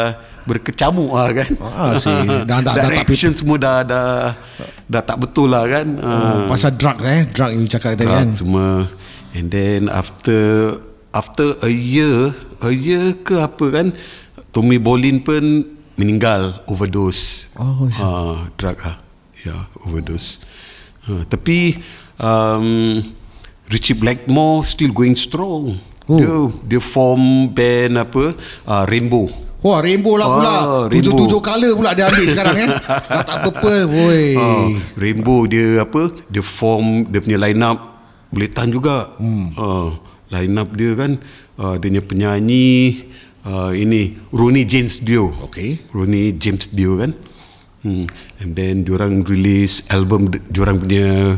berkecamuk 0.44 1.11
lah 1.11 1.28
kan 1.35 1.50
Ah, 1.62 1.92
sih. 1.94 2.12
Dah- 2.44 2.44
dah- 2.44 2.61
dah 2.66 2.75
tak 2.75 2.75
direction 2.85 3.32
semua 3.32 3.56
dah 3.56 3.78
dah 3.82 4.37
dah 4.88 5.04
tak 5.04 5.21
betul 5.21 5.52
lah 5.52 5.68
kan? 5.68 5.87
Oh, 6.00 6.49
pasal 6.49 6.75
drug 6.80 7.04
eh, 7.04 7.28
drug 7.28 7.52
yang 7.52 7.62
you 7.62 7.71
cakap 7.71 8.00
tadi 8.00 8.09
kan. 8.09 8.33
semua. 8.33 8.88
And 9.37 9.52
then 9.52 9.92
after 9.92 10.73
after 11.12 11.45
a 11.61 11.71
year 11.71 12.33
a 12.64 12.73
year 12.73 13.12
ke 13.21 13.37
apa 13.37 13.66
kan 13.68 13.87
Tommy 14.49 14.80
Bolin 14.80 15.21
pun 15.21 15.45
meninggal 16.00 16.64
overdose. 16.73 17.52
Oh, 17.61 17.85
ha, 18.00 18.49
drug 18.57 18.80
ah. 18.88 18.97
Ya 19.45 19.52
yeah, 19.52 19.62
overdose. 19.85 20.40
Ha, 21.07 21.28
tapi 21.28 21.76
um, 22.18 22.99
Richie 23.68 23.95
Blackmore 23.95 24.64
still 24.64 24.90
going 24.90 25.14
strong. 25.14 25.68
Oh. 26.09 26.16
dia 26.16 26.35
dia 26.64 26.80
form 26.80 27.52
band 27.52 28.00
apa? 28.00 28.33
Uh, 28.64 28.85
Rainbow 28.88 29.28
Wah 29.58 29.82
rainbow 29.82 30.14
lah 30.14 30.28
pula 30.30 30.48
Ah, 30.48 30.60
rainbow. 30.86 30.90
Tujuh-tujuh 30.94 31.40
color 31.42 31.72
pula 31.74 31.90
dia 31.90 32.06
ambil 32.06 32.26
sekarang 32.30 32.56
eh 32.62 32.68
Dah 33.10 33.24
tak 33.26 33.36
purple 33.42 33.90
Woi 33.90 34.24
Ah, 34.38 34.66
Rainbow 34.94 35.50
dia 35.50 35.82
apa 35.82 36.14
dia 36.30 36.42
form 36.46 37.10
dia 37.10 37.18
punya 37.18 37.38
line 37.42 37.62
up 37.66 37.78
boleh 38.28 38.48
tahan 38.52 38.70
juga 38.70 39.08
hmm. 39.18 39.46
uh, 39.56 39.88
line 40.30 40.54
up 40.60 40.68
dia 40.76 40.92
kan 40.94 41.16
uh, 41.58 41.74
dia 41.80 41.88
punya 41.88 42.02
penyanyi 42.04 43.02
uh, 43.48 43.72
ini 43.72 44.14
Ronnie 44.30 44.68
James 44.68 45.00
Dio 45.02 45.32
Okay. 45.50 45.80
Ronnie 45.90 46.36
James 46.36 46.68
Dio 46.70 47.00
kan 47.00 47.16
hmm. 47.82 48.04
and 48.44 48.50
then 48.54 48.84
diorang 48.86 49.24
release 49.26 49.82
album 49.90 50.28
diorang 50.52 50.78
punya 50.78 51.34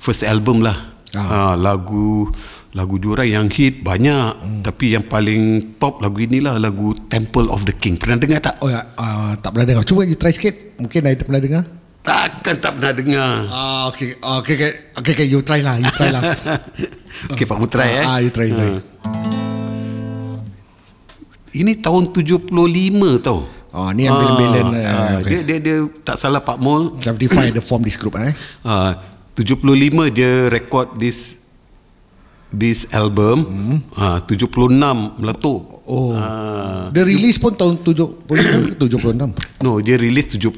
first 0.00 0.24
album 0.26 0.64
lah 0.64 0.74
ah. 1.14 1.52
uh, 1.52 1.54
lagu 1.54 2.26
lagu 2.26 2.34
diorang 2.74 3.30
yang 3.30 3.46
hit 3.54 3.86
banyak 3.86 4.34
hmm. 4.34 4.60
tapi 4.66 4.98
yang 4.98 5.06
paling 5.06 5.74
top 5.78 6.02
lagu 6.02 6.18
inilah 6.18 6.58
lagu 6.58 6.90
Temple 7.06 7.46
of 7.54 7.62
the 7.62 7.70
King 7.70 7.94
pernah 7.94 8.18
dengar 8.18 8.42
tak? 8.42 8.58
Oh 8.58 8.66
ya, 8.66 8.82
uh, 8.98 9.38
tak 9.38 9.54
pernah 9.54 9.66
dengar. 9.70 9.86
Cuba 9.86 10.02
you 10.02 10.18
try 10.18 10.34
sikit. 10.34 10.74
Mungkin 10.82 11.06
ada 11.06 11.22
pernah 11.22 11.38
dengar. 11.38 11.62
Takkan 12.04 12.60
tak 12.60 12.76
pernah 12.76 12.92
dengar 12.92 13.32
Ah, 13.48 13.88
okay, 13.88 14.18
Ah, 14.20 14.42
okay, 14.42 14.58
okay, 14.58 14.70
okay, 14.98 15.12
okay, 15.16 15.26
you 15.30 15.40
try 15.46 15.62
lah, 15.62 15.78
you 15.78 15.88
try 15.94 16.10
lah. 16.10 16.20
Okey 17.32 17.46
Pak 17.46 17.58
Mutra 17.62 17.86
eh. 17.86 18.02
Ah, 18.04 18.18
you 18.18 18.34
try, 18.34 18.50
you 18.50 18.58
try. 18.58 18.82
Ini 21.54 21.78
tahun 21.78 22.10
75 22.10 22.50
tau. 23.22 23.46
Oh, 23.74 23.90
ni 23.94 24.10
yang 24.10 24.18
belen-belen. 24.18 24.66
Ah, 24.82 24.82
Ah, 24.82 25.08
dia, 25.22 25.38
okay. 25.38 25.40
dia 25.46 25.58
dia 25.62 25.76
tak 26.02 26.18
salah 26.18 26.42
Pak 26.42 26.58
Mol. 26.58 26.98
75 26.98 27.54
the 27.54 27.62
form 27.62 27.86
this 27.86 27.94
group 27.94 28.18
eh. 28.18 28.34
Ah, 28.66 28.98
75 29.38 30.10
dia 30.10 30.50
record 30.50 30.98
this 30.98 31.43
this 32.54 32.86
album. 32.90 33.42
Hmm. 33.44 33.78
Ah, 33.94 34.18
76 34.22 35.18
meletup. 35.18 35.62
Oh. 35.84 36.14
Ah, 36.16 36.88
The 36.90 37.04
release 37.04 37.36
pun 37.36 37.52
tahun 37.52 37.82
75 37.82 38.78
76. 38.80 39.34
no, 39.64 39.78
dia 39.78 39.98
release 39.98 40.34
75. 40.34 40.56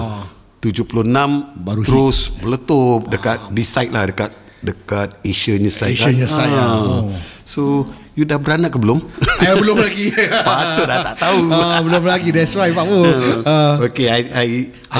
Oh. 0.00 0.24
76 0.64 1.60
Baru 1.60 1.80
hit. 1.84 1.88
terus 1.92 2.32
meletup 2.40 3.04
dekat 3.12 3.36
oh. 3.36 3.52
this 3.52 3.68
side 3.68 3.92
lah 3.92 4.08
dekat 4.08 4.32
dekat 4.64 5.12
Asia-nya 5.20 5.68
side. 5.68 5.92
Asia-nya 5.92 6.24
side, 6.24 6.48
Ah. 6.56 7.04
oh. 7.04 7.12
So, 7.44 7.84
you 8.16 8.24
dah 8.24 8.40
beranak 8.40 8.72
ke 8.72 8.80
belum? 8.80 8.96
Eh 9.44 9.52
belum 9.60 9.76
lagi. 9.76 10.08
Patut 10.48 10.88
dah 10.88 11.12
tak 11.12 11.16
tahu. 11.20 11.52
Ah, 11.52 11.84
belum 11.84 12.00
lagi. 12.08 12.32
That's 12.32 12.56
why 12.56 12.72
Pak 12.72 12.86
Mu. 12.88 13.04
Ah. 13.44 13.76
okay, 13.84 14.08
I, 14.08 14.20
I, 14.24 14.48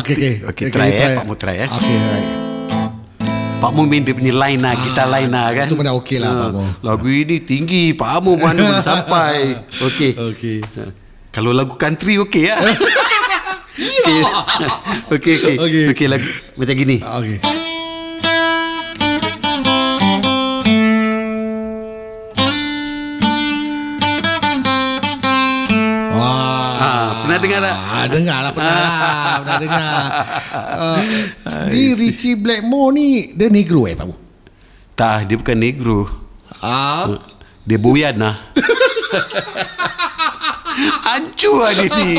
Okay, 0.05 0.13
okay. 0.13 0.33
okay, 0.45 0.67
try, 0.69 0.93
eh, 0.93 1.17
Pak 1.17 1.25
Mu 1.25 1.33
try 1.33 1.65
eh. 1.65 1.69
Okay, 1.73 1.97
alright. 1.97 2.44
Pak 3.65 3.73
Mu 3.73 3.89
main 3.89 4.05
dia 4.05 4.13
punya 4.13 4.37
line 4.37 4.61
lah, 4.61 4.77
kita 4.77 5.09
line 5.09 5.33
lah 5.33 5.49
kan. 5.57 5.65
itu 5.65 5.73
benda 5.73 5.97
okey 5.97 6.21
lah, 6.21 6.37
Pak 6.37 6.49
Mu. 6.53 6.65
Lagu 6.85 7.09
ini 7.09 7.41
tinggi, 7.41 7.97
Pak 7.97 8.21
Mu 8.21 8.37
mana 8.37 8.61
boleh 8.61 8.85
sampai. 8.85 9.57
Okay. 9.89 10.13
Okay. 10.13 10.61
Kalau 11.33 11.49
lagu 11.49 11.73
country 11.81 12.21
okey 12.21 12.45
ya. 12.53 12.61
okay. 12.61 14.21
okay, 15.17 15.35
okay. 15.41 15.57
Okey. 15.57 15.85
Okay, 15.97 16.07
lagu 16.13 16.29
macam 16.61 16.75
gini. 16.77 17.01
Okay. 17.01 17.64
Tak? 27.65 27.75
Ah, 27.75 28.05
dengar 28.13 28.39
lah 28.45 28.53
pernah 28.53 28.77
lah 28.77 28.93
Pernah 29.41 29.59
dengar 29.65 29.89
uh, 30.77 31.01
Ni 31.73 31.97
Richie 31.97 32.37
Blackmore 32.37 32.93
ni 32.93 33.33
Dia 33.33 33.49
negro 33.49 33.89
eh 33.89 33.97
Pak 33.97 34.05
Bu 34.05 34.15
Tak, 34.95 35.27
dia 35.27 35.35
bukan 35.41 35.59
negro. 35.59 36.07
Ah, 36.63 37.09
Dia 37.67 37.81
boyan 37.81 38.15
lah. 38.21 38.37
Hancur 41.09 41.67
lah 41.67 41.73
dia 41.75 41.89
ni. 41.99 42.15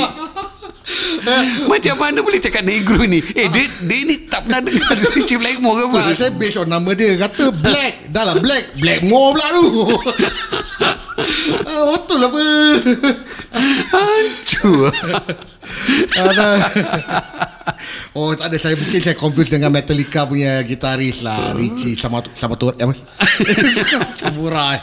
Macam 1.65 1.97
mana 1.97 2.21
boleh 2.21 2.37
cakap 2.37 2.61
negro 2.61 3.01
ni? 3.09 3.17
Eh, 3.17 3.49
dia, 3.49 3.65
dia 3.89 3.99
ni 4.05 4.29
tak 4.29 4.45
pernah 4.45 4.61
dengar 4.61 4.93
Richie 5.17 5.41
Blackmore 5.41 5.81
ke 5.81 5.83
apa? 5.89 5.97
tak, 5.97 6.13
saya 6.21 6.31
based 6.37 6.61
on 6.61 6.69
nama 6.69 6.93
dia 6.93 7.17
Kata 7.17 7.49
Black 7.49 8.13
Dah 8.13 8.23
lah 8.29 8.37
Black 8.37 8.77
Blackmore 8.77 9.33
pula 9.33 9.47
tu 9.49 9.65
ah, 11.65 11.83
Betul 11.97 12.29
apa 12.29 12.45
Hancur 14.65 14.89
Ada. 16.15 16.47
Oh 18.15 18.31
tak 18.31 18.47
ada 18.47 18.57
saya 18.61 18.79
mungkin 18.79 19.01
saya 19.03 19.17
confuse 19.17 19.51
dengan 19.51 19.67
Metallica 19.73 20.23
punya 20.23 20.63
gitaris 20.63 21.19
lah 21.19 21.51
Richie 21.51 21.99
sama 21.99 22.23
sama 22.31 22.55
tu 22.55 22.71
apa? 22.71 22.95
Samurai. 24.21 24.79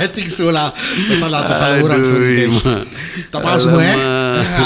I 0.00 0.06
think 0.08 0.32
so 0.32 0.48
lah. 0.48 0.72
Salah 1.20 1.44
orang 1.76 2.00
sorry. 2.00 2.48
Mak. 2.48 2.82
Tak 3.28 3.40
maaf 3.44 3.60
semua 3.60 3.84
eh. 3.84 3.96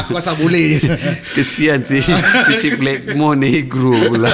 Aku 0.05 0.15
asal 0.15 0.39
boleh. 0.39 0.79
Kesian 1.35 1.83
si 1.83 1.99
Richie 2.47 2.79
Blackmore 2.79 3.35
negro 3.35 3.97
pula 4.15 4.31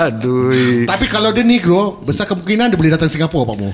Aduh 0.00 0.88
Tapi 0.88 1.04
kalau 1.12 1.36
dia 1.36 1.44
negro, 1.44 2.00
besar 2.00 2.24
kemungkinan 2.24 2.72
dia 2.72 2.78
boleh 2.80 2.92
datang 2.96 3.12
Singapura 3.12 3.52
Pak 3.52 3.56
Mo. 3.60 3.68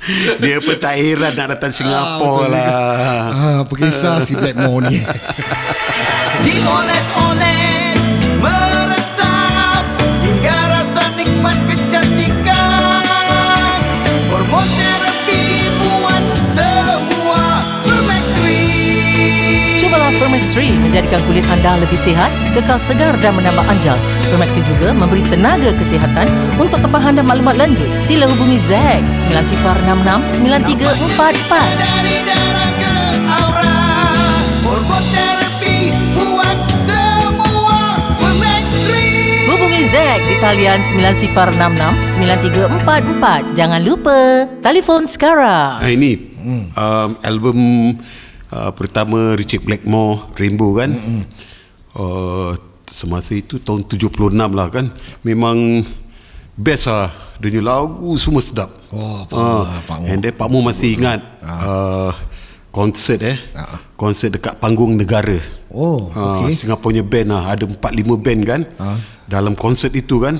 Dia 0.42 0.56
pun 0.58 0.76
tak 0.76 0.96
heran 0.96 1.32
nak 1.34 1.46
datang 1.50 1.70
Singapura 1.70 2.46
betul 2.46 2.48
lah 2.50 3.28
Ah, 3.30 3.56
apa 3.62 3.72
kisah 3.74 4.20
si 4.20 4.32
Blackmore 4.32 4.88
ni. 4.88 4.98
Permax 20.40 20.56
3 20.56 20.72
menjadikan 20.80 21.20
kulit 21.28 21.44
anda 21.52 21.76
lebih 21.84 22.00
sihat, 22.00 22.32
kekal 22.56 22.80
segar 22.80 23.12
dan 23.20 23.36
menambah 23.36 23.60
anjal. 23.68 24.00
Permax 24.32 24.56
3 24.56 24.72
juga 24.72 24.96
memberi 24.96 25.20
tenaga 25.28 25.68
kesihatan. 25.76 26.24
Untuk 26.56 26.80
tempah 26.80 27.04
anda 27.04 27.20
maklumat 27.20 27.60
lanjut, 27.60 27.84
sila 27.92 28.24
hubungi 28.24 28.56
Zack 28.64 29.04
9066 29.28 30.40
9344. 30.40 32.40
Zack 39.90 40.22
di 40.22 40.38
talian 40.38 40.86
9066-9344. 42.14 43.58
Jangan 43.58 43.82
lupa, 43.82 44.46
telefon 44.62 45.02
sekarang. 45.04 45.82
Ah, 45.82 45.90
ini 45.90 46.14
hmm. 46.14 46.64
um, 46.78 47.10
album 47.26 47.58
uh, 48.52 48.70
pertama 48.74 49.34
Richard 49.34 49.66
Blackmore 49.66 50.30
Rainbow 50.38 50.74
kan? 50.76 50.90
Uh, 51.94 52.54
Semasa 52.90 53.38
itu 53.38 53.62
tahun 53.62 53.86
76 53.86 54.34
lah 54.34 54.68
kan? 54.68 54.90
Memang 55.22 55.86
best 56.58 56.90
lah. 56.90 57.10
Dia 57.38 57.48
punya 57.54 57.62
lagu 57.62 58.10
semua 58.20 58.42
sedap. 58.42 58.68
Oh, 58.92 59.24
Pak 59.30 59.96
Mu. 60.02 60.06
And 60.10 60.20
then 60.20 60.34
Pak 60.34 60.48
Mu 60.50 60.60
masih 60.60 60.98
ingat 60.98 61.22
uh, 61.40 62.12
Konsert 62.70 63.22
eh. 63.26 63.38
Konsert 63.98 64.38
dekat 64.38 64.58
panggung 64.62 64.94
negara. 64.94 65.34
Oh, 65.70 66.10
okay. 66.10 66.54
Singapore 66.54 66.94
punya 66.94 67.02
band 67.02 67.30
lah. 67.30 67.54
Ada 67.54 67.66
4-5 67.66 67.78
band 68.22 68.40
kan? 68.46 68.60
Ah. 68.78 68.98
Dalam 69.30 69.54
konsert 69.54 69.94
itu 69.94 70.18
kan 70.18 70.34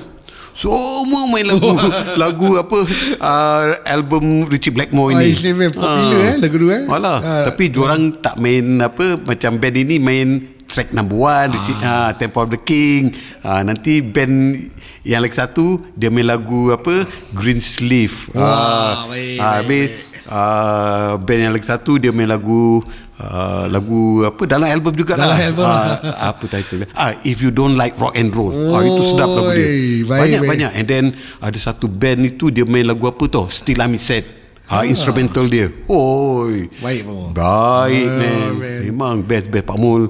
Semua 0.51 1.25
main 1.27 1.45
lagu 1.45 1.71
Lagu 2.21 2.49
apa 2.55 2.79
uh, 3.17 3.63
Album 3.85 4.45
Richie 4.45 4.69
Blackmore 4.69 5.13
Ah, 5.13 5.19
ini 5.19 5.31
Islam 5.31 5.55
band 5.57 5.73
popular, 5.73 6.21
eh, 6.25 6.35
lagu 6.37 6.55
tu, 6.55 6.67
eh. 6.67 6.83
Alah, 6.87 7.17
Ah. 7.21 7.43
Tapi 7.45 7.63
diorang 7.67 8.01
tak 8.17 8.35
main 8.37 8.63
apa 8.79 9.15
Macam 9.17 9.55
band 9.55 9.75
ini 9.77 9.95
main 9.97 10.29
Track 10.65 10.91
number 10.91 11.17
one 11.17 11.51
Richie, 11.51 11.75
ah. 11.81 12.11
Temple 12.13 12.41
of 12.41 12.51
the 12.51 12.61
King 12.61 13.11
ah, 13.41 13.59
Nanti 13.59 13.99
band 13.99 14.55
Yang 15.01 15.21
lagi 15.21 15.35
satu 15.37 15.65
Dia 15.93 16.07
main 16.07 16.25
lagu 16.25 16.69
apa 16.69 17.03
Green 17.31 17.59
Sleeve 17.59 18.31
Wah, 18.31 19.07
baik, 19.07 19.37
ah, 19.37 19.59
baik, 19.59 19.61
habis, 19.65 19.87
ah, 20.31 21.19
Band 21.19 21.39
yang 21.43 21.53
lagi 21.53 21.67
satu 21.67 21.99
Dia 21.99 22.09
main 22.09 22.25
lagu 22.25 22.79
uh, 23.19 23.65
Lagu 23.67 24.23
apa 24.23 24.41
Dalam 24.47 24.65
album 24.65 24.95
juga 24.95 25.19
Dalam 25.19 25.35
lah 25.35 25.39
album. 25.43 25.65
Ah, 25.67 26.31
Apa 26.31 26.43
title 26.47 26.83
dia 26.83 26.89
ah, 26.95 27.11
If 27.21 27.43
you 27.43 27.51
don't 27.51 27.75
like 27.75 27.99
rock 27.99 28.15
and 28.15 28.31
roll 28.31 28.55
ah, 28.71 28.79
Itu 28.79 29.01
sedap 29.05 29.29
lagu 29.29 29.51
dia 29.51 29.69
Banyak-banyak 30.07 30.71
And 30.79 30.85
then 30.87 31.05
Ada 31.37 31.71
satu 31.71 31.85
band 31.85 32.23
itu 32.25 32.47
Dia 32.47 32.63
main 32.63 32.87
lagu 32.87 33.03
apa 33.05 33.27
tau 33.27 33.45
Still 33.45 33.83
I'm 33.83 33.99
Sad 33.99 34.39
Ah, 34.71 34.87
instrumental 34.87 35.51
dia. 35.51 35.67
Oi. 35.91 36.71
Baik, 36.79 37.03
Pak 37.03 37.11
Mul. 37.11 37.29
Baik, 37.35 38.07
Ah, 38.07 38.15
man. 38.15 38.49
man. 38.55 38.79
Memang 38.87 39.15
best 39.19 39.51
best 39.51 39.67
Pak 39.67 39.75
Mul. 39.75 40.07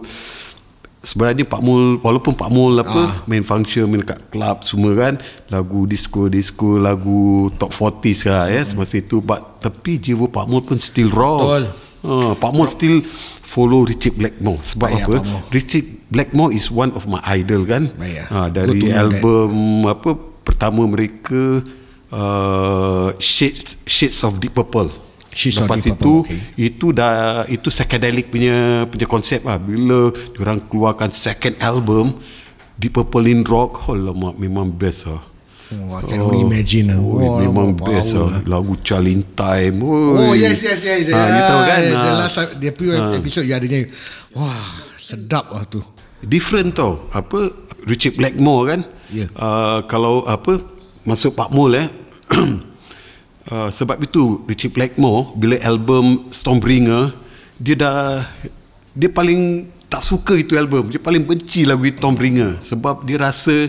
Sebenarnya 1.02 1.50
Pak 1.50 1.60
Mul 1.60 1.98
walaupun 1.98 2.38
Pak 2.38 2.50
Mul 2.50 2.78
apa 2.78 2.94
Ah. 2.94 3.12
main 3.26 3.42
function 3.42 3.90
main 3.90 4.06
kat 4.06 4.22
club 4.30 4.62
semua 4.62 4.94
kan 4.94 5.18
lagu 5.50 5.90
disco 5.90 6.30
disco 6.30 6.78
lagu 6.78 7.50
top 7.58 7.74
40s 7.74 8.30
lah 8.30 8.46
ya 8.46 8.62
semasa 8.62 9.02
itu 9.02 9.18
but 9.18 9.42
tapi 9.58 9.98
jiwa 9.98 10.30
Pak 10.30 10.46
Mul 10.46 10.62
pun 10.62 10.78
still 10.78 11.10
raw. 11.10 11.42
Betul. 11.42 11.66
Ha, 12.02 12.34
Pak 12.34 12.52
Mul 12.52 12.66
still 12.66 13.02
follow 13.42 13.82
Richard 13.82 14.14
Blackmore 14.14 14.62
sebab 14.62 14.90
Baik, 14.90 15.06
apa? 15.06 15.18
Richard 15.50 15.86
Blackmore 16.08 16.50
is 16.50 16.70
one 16.70 16.94
of 16.94 17.06
my 17.06 17.22
idol 17.30 17.62
kan. 17.62 17.90
Baik, 17.94 18.26
to 18.30 18.50
dari 18.52 18.82
that. 18.86 19.02
album 19.02 19.52
apa 19.86 20.14
pertama 20.42 20.86
mereka 20.86 21.62
uh, 22.10 23.10
Shades 23.18 23.82
Shades 23.86 24.22
of 24.22 24.38
Deep 24.38 24.54
Purple. 24.54 24.90
Shades 25.32 25.60
of 25.60 25.66
Lepas 25.66 25.82
Deep 25.82 25.96
itu 25.96 26.14
okay. 26.22 26.40
itu 26.60 26.86
dah 26.92 27.44
itu 27.48 27.68
psychedelic 27.68 28.28
punya 28.28 28.84
punya 28.86 29.08
konsep 29.08 29.42
lah 29.42 29.56
bila 29.56 30.12
orang 30.38 30.60
keluarkan 30.68 31.10
second 31.10 31.56
album 31.60 32.12
Deep 32.76 32.92
Purple 32.92 33.28
in 33.28 33.42
Rock 33.44 33.88
oh 33.88 33.96
lama 33.96 34.36
memang 34.36 34.70
best 34.70 35.08
lah 35.08 35.24
Oh, 35.72 35.96
I 35.96 36.04
can 36.04 36.20
only 36.20 36.44
imagine. 36.44 36.92
oh, 37.00 37.16
Oh, 37.16 37.40
memang 37.40 37.72
lama, 37.72 37.88
best 37.88 38.12
lah 38.12 38.44
lagu 38.44 38.76
Charlene 38.84 39.24
Time 39.32 39.80
Oh 39.80 40.36
Oi. 40.36 40.44
yes 40.44 40.60
yes 40.62 40.84
yes. 40.84 41.08
ha, 41.08 41.22
you 41.32 41.44
tahu 41.48 41.62
kan 41.64 41.80
The 41.80 41.96
ha. 41.96 42.20
last 42.20 42.36
time, 42.36 42.52
dia 42.60 42.72
punya 42.76 43.16
episode 43.16 43.48
ya 43.48 43.56
adanya. 43.56 43.88
Wah, 44.36 44.68
sedap 45.00 45.48
lah 45.48 45.64
tu. 45.64 45.80
different 46.22 46.76
tau 46.76 47.02
apa 47.12 47.50
Richard 47.88 48.14
Blackmore 48.14 48.64
kan 48.68 48.82
Ya. 49.12 49.28
uh, 49.34 49.84
kalau 49.88 50.24
apa 50.24 50.56
masuk 51.04 51.36
Pak 51.36 51.52
Mul 51.52 51.76
eh 51.76 51.88
uh, 53.52 53.70
sebab 53.70 54.00
itu 54.02 54.42
Richard 54.46 54.72
Blackmore 54.72 55.36
bila 55.36 55.60
album 55.62 56.26
Stormbringer 56.28 57.12
dia 57.58 57.76
dah 57.76 58.24
dia 58.92 59.08
paling 59.08 59.68
tak 59.86 60.02
suka 60.02 60.34
itu 60.34 60.56
album 60.56 60.88
dia 60.88 60.98
paling 60.98 61.22
benci 61.22 61.64
lagu 61.64 61.84
Stormbringer 61.86 62.58
sebab 62.60 63.04
dia 63.04 63.22
rasa 63.22 63.68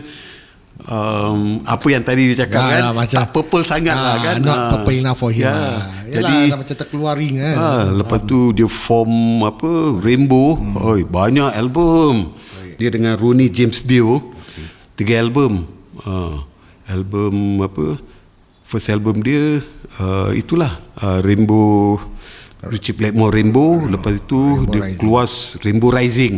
um, 0.83 1.61
apa 1.63 1.87
yang 1.87 2.01
tadi 2.01 2.31
dia 2.31 2.43
cakap 2.43 2.61
Ya, 2.61 2.69
kan 2.71 2.81
lah, 2.81 2.93
macam- 2.93 3.19
tak 3.19 3.29
purple 3.31 3.63
sangat 3.63 3.93
lah 3.93 4.15
Ah, 4.15 4.23
kan 4.23 4.35
Not 4.39 4.57
Ah. 4.57 4.69
purple 4.71 4.95
enough 4.95 5.17
for 5.17 5.29
him 5.29 5.45
Ya. 5.45 5.51
lah. 5.51 5.77
Yalah, 6.03 6.29
jadi 6.29 6.35
dah 6.47 6.59
macam 6.59 6.75
terkeluar 6.77 7.13
ring 7.15 7.35
kan. 7.35 7.55
Ha, 7.55 7.69
lepas 7.95 8.21
tu 8.21 8.53
dia 8.53 8.69
form 8.69 9.13
apa 9.41 9.69
Rainbow. 9.97 10.53
Hmm. 10.53 10.77
Oi, 10.87 11.01
banyak 11.01 11.57
album. 11.57 12.29
Dia 12.77 12.89
dengan 12.89 13.17
Ronnie 13.17 13.49
James 13.49 13.81
Dio. 13.81 14.21
Okay. 14.21 14.65
Tiga 14.95 15.17
album. 15.17 15.65
Ha, 16.05 16.37
album 16.87 17.33
apa? 17.59 17.97
First 18.73 18.89
album 18.89 19.21
dia 19.21 19.61
uh, 20.01 20.33
itulah 20.33 20.73
uh, 20.97 21.21
Rainbow 21.21 22.01
Richie 22.73 22.97
Blackmore 22.97 23.29
Rainbow, 23.29 23.85
lepas 23.85 24.17
itu 24.17 24.39
Rainbow 24.65 24.71
dia 24.73 24.81
Rising. 24.81 24.97
keluar 24.97 25.25
Rainbow 25.61 25.89
Rising. 25.93 26.33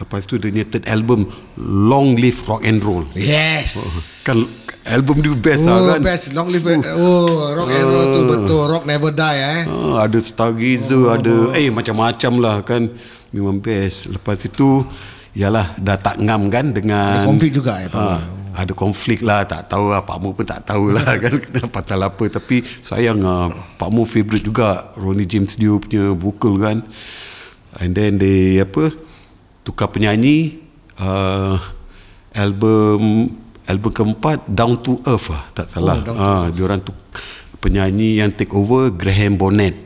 Lepas 0.00 0.24
tu 0.26 0.34
dia 0.40 0.48
punya 0.50 0.64
third 0.66 0.88
album 0.88 1.28
Long 1.60 2.16
Live 2.18 2.42
Rock 2.48 2.64
and 2.66 2.80
Roll. 2.80 3.04
Yes. 3.14 3.76
Kan 4.26 4.40
album 4.88 5.20
dia 5.20 5.30
best 5.36 5.68
Oh, 5.68 5.76
lah 5.76 5.94
kan. 5.94 6.00
best 6.02 6.32
long 6.32 6.48
live 6.48 6.64
Oh, 6.96 7.52
rock 7.52 7.68
and 7.68 7.86
roll 7.86 8.06
tu 8.08 8.20
betul. 8.26 8.62
Rock 8.66 8.84
never 8.88 9.12
die 9.12 9.38
eh. 9.38 9.60
Ah, 9.68 10.08
ada 10.08 10.18
Stargazer, 10.18 11.06
oh, 11.06 11.14
ada 11.14 11.34
eh 11.54 11.68
macam-macam 11.68 12.32
lah 12.40 12.56
kan. 12.66 12.88
Memang 13.30 13.60
best. 13.60 14.08
Lepas 14.08 14.42
itu 14.42 14.82
yalah 15.36 15.76
dah 15.78 16.00
tak 16.00 16.18
ngam 16.18 16.48
kan 16.50 16.72
dengan 16.74 17.22
Ada 17.22 17.28
konflik 17.28 17.52
juga, 17.54 17.78
eh, 17.78 17.86
Pak 17.86 18.00
Ah, 18.00 18.18
ada 18.56 18.72
konflik 18.74 19.22
lah 19.22 19.46
tak 19.46 19.70
tahu 19.70 19.94
lah 19.94 20.02
Pak 20.02 20.18
Mu 20.18 20.34
pun 20.34 20.46
tak 20.46 20.66
tahu 20.66 20.94
lah 20.94 21.06
kan 21.22 21.34
kenapa 21.38 21.68
pasal 21.70 22.00
apa. 22.02 22.24
Tapi 22.26 22.62
sayang 22.82 23.22
ah 23.22 23.50
Pak 23.78 23.90
Mu 23.90 24.02
favourite 24.06 24.42
juga 24.42 24.90
Ronnie 24.98 25.28
James 25.28 25.54
Dio 25.54 25.78
punya 25.78 26.14
vocal 26.14 26.58
kan. 26.58 26.82
And 27.78 27.94
then 27.94 28.18
they 28.18 28.58
apa 28.58 28.90
tukar 29.62 29.94
penyanyi 29.94 30.58
uh, 30.98 31.54
album 32.34 33.30
album 33.70 33.92
keempat 33.94 34.50
Down 34.50 34.82
to 34.82 34.98
Earth 35.06 35.30
lah 35.30 35.44
tak 35.54 35.66
salah. 35.70 36.02
Down 36.02 36.06
to 36.06 36.12
ah 36.18 36.44
diorang 36.50 36.80
tu 36.82 36.92
penyanyi 37.60 38.18
yang 38.18 38.34
take 38.34 38.50
over 38.56 38.90
Graham 38.90 39.38
Bonnet. 39.38 39.76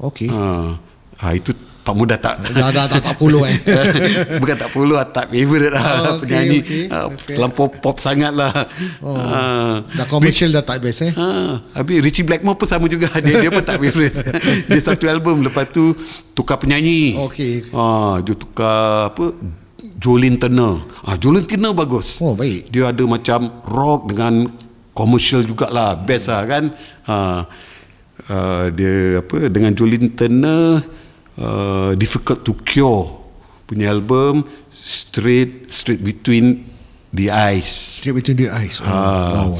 Okay. 0.00 0.28
ah 0.32 0.76
ah, 1.20 1.32
itu 1.32 1.52
Pak 1.84 1.92
Mu 1.92 2.08
dah 2.08 2.16
tak 2.16 2.40
Dah 2.56 2.72
dah 2.72 2.88
tak, 2.88 3.04
tak 3.06 3.14
follow 3.20 3.44
eh. 3.44 3.60
Bukan 4.40 4.56
tak 4.56 4.72
perlu 4.72 4.96
lah 4.96 5.04
Tak 5.12 5.28
favourite 5.28 5.68
lah 5.68 5.84
Oh, 5.84 6.00
okay, 6.16 6.20
Penyanyi 6.24 6.58
okay. 6.64 6.84
ah, 6.88 7.04
Okay. 7.12 7.36
Terlampau 7.36 7.68
pop 7.68 8.00
sangat 8.00 8.32
lah 8.32 8.52
Oh. 9.04 9.12
Ah. 9.20 9.84
Dah 9.92 10.08
commercial 10.08 10.48
dah 10.48 10.64
tak 10.64 10.80
best 10.80 11.04
eh. 11.04 11.12
Ha, 11.12 11.60
habis 11.76 12.00
Richie 12.00 12.24
Blackmore 12.24 12.56
pun 12.56 12.64
sama 12.64 12.88
juga 12.88 13.12
dia 13.24 13.36
dia 13.36 13.52
pun 13.52 13.60
tak 13.60 13.76
favourite. 13.76 14.16
dia 14.72 14.80
satu 14.80 15.04
album 15.12 15.44
lepas 15.44 15.68
tu 15.68 15.92
tukar 16.32 16.56
penyanyi. 16.56 17.20
Okey. 17.20 17.68
Ha, 17.76 18.18
dia 18.24 18.32
tukar 18.32 19.12
apa 19.12 19.36
Jolene 20.00 20.40
Turner. 20.40 20.80
Ah 21.04 21.20
Jolene 21.20 21.44
Turner 21.44 21.76
bagus. 21.76 22.16
Oh, 22.24 22.32
baik. 22.32 22.72
Dia 22.72 22.90
ada 22.96 23.04
macam 23.04 23.60
rock 23.68 24.08
dengan 24.14 24.48
commercial 24.96 25.44
jugalah 25.44 26.00
best 26.00 26.32
lah 26.32 26.42
kan. 26.48 26.64
Ha, 27.04 27.16
uh, 28.30 28.64
dia 28.72 29.20
apa 29.20 29.52
dengan 29.52 29.76
Jolene 29.76 30.08
Turner 30.16 30.80
uh, 31.36 31.92
Difficult 31.94 32.42
to 32.42 32.52
Cure 32.60 33.22
punya 33.64 33.88
album 33.88 34.44
Straight 34.68 35.66
Straight 35.66 36.00
Between 36.00 36.66
the 37.10 37.30
Eyes. 37.30 38.02
Straight 38.02 38.18
between 38.18 38.36
the 38.36 38.50
eyes. 38.50 38.82
Oh, 38.82 38.90
Ah, 38.90 39.46
wow. 39.46 39.54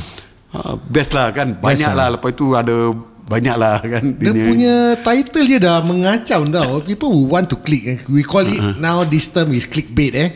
ah, 0.52 0.74
best 0.84 1.14
lah 1.14 1.30
kan 1.30 1.54
banyak 1.54 1.86
lah. 1.88 2.10
lah 2.10 2.18
lepas 2.18 2.34
tu 2.34 2.50
ada 2.50 2.90
banyak 3.24 3.56
lah 3.56 3.80
kan 3.80 4.04
Dia 4.20 4.36
punya 4.36 4.74
title 5.00 5.48
dia 5.48 5.56
dah 5.56 5.80
mengacau 5.80 6.44
tau 6.44 6.76
People 6.84 7.08
who 7.08 7.24
want 7.24 7.48
to 7.48 7.56
click 7.56 7.80
eh. 7.86 7.98
We 8.04 8.20
call 8.20 8.44
it 8.44 8.60
Uh-uh. 8.60 8.76
Now 8.76 9.00
this 9.00 9.32
term 9.32 9.48
is 9.48 9.64
clickbait 9.64 10.12
eh 10.12 10.28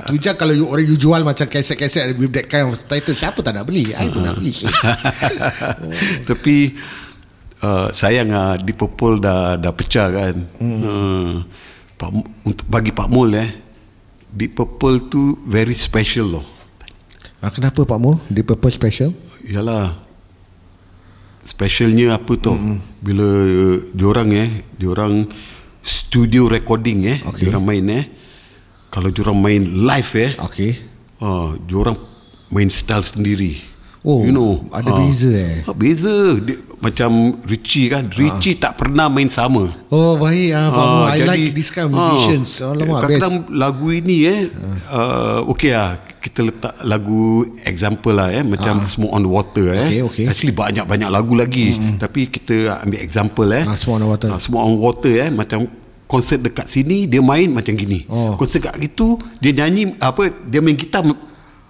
Itu 0.00 0.16
je 0.16 0.32
kalau 0.32 0.56
you, 0.56 0.64
orang 0.64 0.88
you 0.88 0.96
jual 0.96 1.20
Macam 1.20 1.44
keset-keset 1.44 2.16
With 2.16 2.32
that 2.32 2.48
kind 2.48 2.72
of 2.72 2.80
title 2.80 3.12
Siapa 3.12 3.44
tak 3.44 3.52
nak 3.52 3.68
beli 3.68 3.92
I 3.92 4.08
pun 4.08 4.24
nak 4.24 4.40
beli 4.40 4.56
tapi 6.32 6.72
uh, 7.62 7.88
sayang 7.90 8.30
ah 8.34 8.54
Deep 8.58 8.78
Purple 8.78 9.22
dah 9.22 9.56
dah 9.58 9.72
pecah 9.72 10.08
kan 10.10 10.34
hmm. 10.36 10.80
uh, 10.84 11.32
Pak, 11.98 12.10
untuk 12.46 12.66
bagi 12.70 12.90
Pak 12.94 13.08
Mul 13.10 13.34
eh 13.34 13.50
Deep 14.28 14.54
Purple 14.54 15.08
tu 15.10 15.40
very 15.46 15.74
special 15.74 16.38
loh 16.38 16.46
ah, 17.42 17.50
Kenapa 17.50 17.82
Pak 17.82 17.98
Mo? 17.98 18.20
Dia 18.28 18.44
purple 18.44 18.70
special? 18.70 19.10
Yalah 19.42 19.96
Specialnya 21.40 22.20
apa 22.20 22.36
tu 22.36 22.52
mm-hmm. 22.52 22.76
Bila 23.00 23.24
uh, 23.24 23.78
diorang 23.96 24.28
eh 24.36 24.68
Diorang 24.76 25.24
Studio 25.80 26.44
recording 26.46 27.08
eh 27.08 27.18
Okay. 27.24 27.48
Diorang 27.48 27.64
main 27.64 27.88
eh 27.88 28.04
Kalau 28.92 29.08
diorang 29.08 29.40
main 29.40 29.64
live 29.64 30.12
eh 30.20 30.30
Okay 30.38 30.88
Ah, 31.18 31.58
diorang 31.58 31.98
main 32.54 32.70
style 32.70 33.02
sendiri. 33.02 33.58
Oh, 34.08 34.24
you 34.24 34.32
know, 34.32 34.56
ada 34.72 34.88
beza 34.96 35.28
eh? 35.28 35.60
Ah, 35.68 35.76
beza. 35.76 36.40
Dia, 36.40 36.56
macam 36.80 37.10
Richie 37.44 37.92
kan. 37.92 38.08
Richie 38.08 38.56
tak 38.56 38.80
pernah 38.80 39.12
main 39.12 39.28
sama. 39.28 39.68
Oh 39.92 40.16
baik 40.16 40.56
ah, 40.56 40.72
Mo 40.72 40.80
Ah, 41.04 41.12
I 41.12 41.28
like 41.28 41.52
this 41.52 41.68
kind 41.68 41.88
of 41.88 41.92
musicians 41.92 42.48
ah, 42.60 42.72
Alamak 42.72 43.04
best 43.04 43.20
Kadang-kadang 43.20 43.34
lagu 43.50 43.88
ini 43.90 44.16
eh 44.24 44.40
uh, 44.92 45.44
Okay 45.48 45.72
lah 45.72 45.96
Kita 46.18 46.40
letak 46.40 46.76
lagu 46.84 47.40
Example 47.64 48.12
lah 48.12 48.28
eh 48.30 48.44
Macam 48.44 48.80
Smoke 48.80 49.10
on 49.10 49.24
the 49.24 49.32
Water 49.32 49.66
eh 49.66 49.80
Ah. 49.80 49.88
Okay, 49.88 50.00
okay. 50.04 50.24
Actually 50.28 50.52
banyak-banyak 50.52 51.08
lagu 51.08 51.32
lagi 51.34 51.72
mm-hmm. 51.72 51.96
Tapi 51.98 52.20
kita 52.28 52.56
ambil 52.84 53.00
example 53.00 53.48
eh 53.50 53.64
Ah, 53.64 53.76
Smoke 53.76 53.96
on 53.96 54.02
the 54.04 54.08
Water. 54.08 54.28
Ah, 54.28 54.38
Smoke 54.38 54.60
on 54.62 54.74
Water 54.76 55.14
eh 55.18 55.30
Macam 55.32 55.58
konsert 56.04 56.40
dekat 56.40 56.68
sini 56.68 57.04
Dia 57.04 57.20
main 57.20 57.48
macam 57.48 57.72
gini 57.74 58.04
Oh. 58.08 58.36
Konsert 58.36 58.64
kat 58.64 58.76
gitu 58.78 59.16
Dia 59.40 59.56
nyanyi 59.56 59.96
apa 59.98 60.28
Dia 60.46 60.60
main 60.60 60.76
gitar 60.76 61.00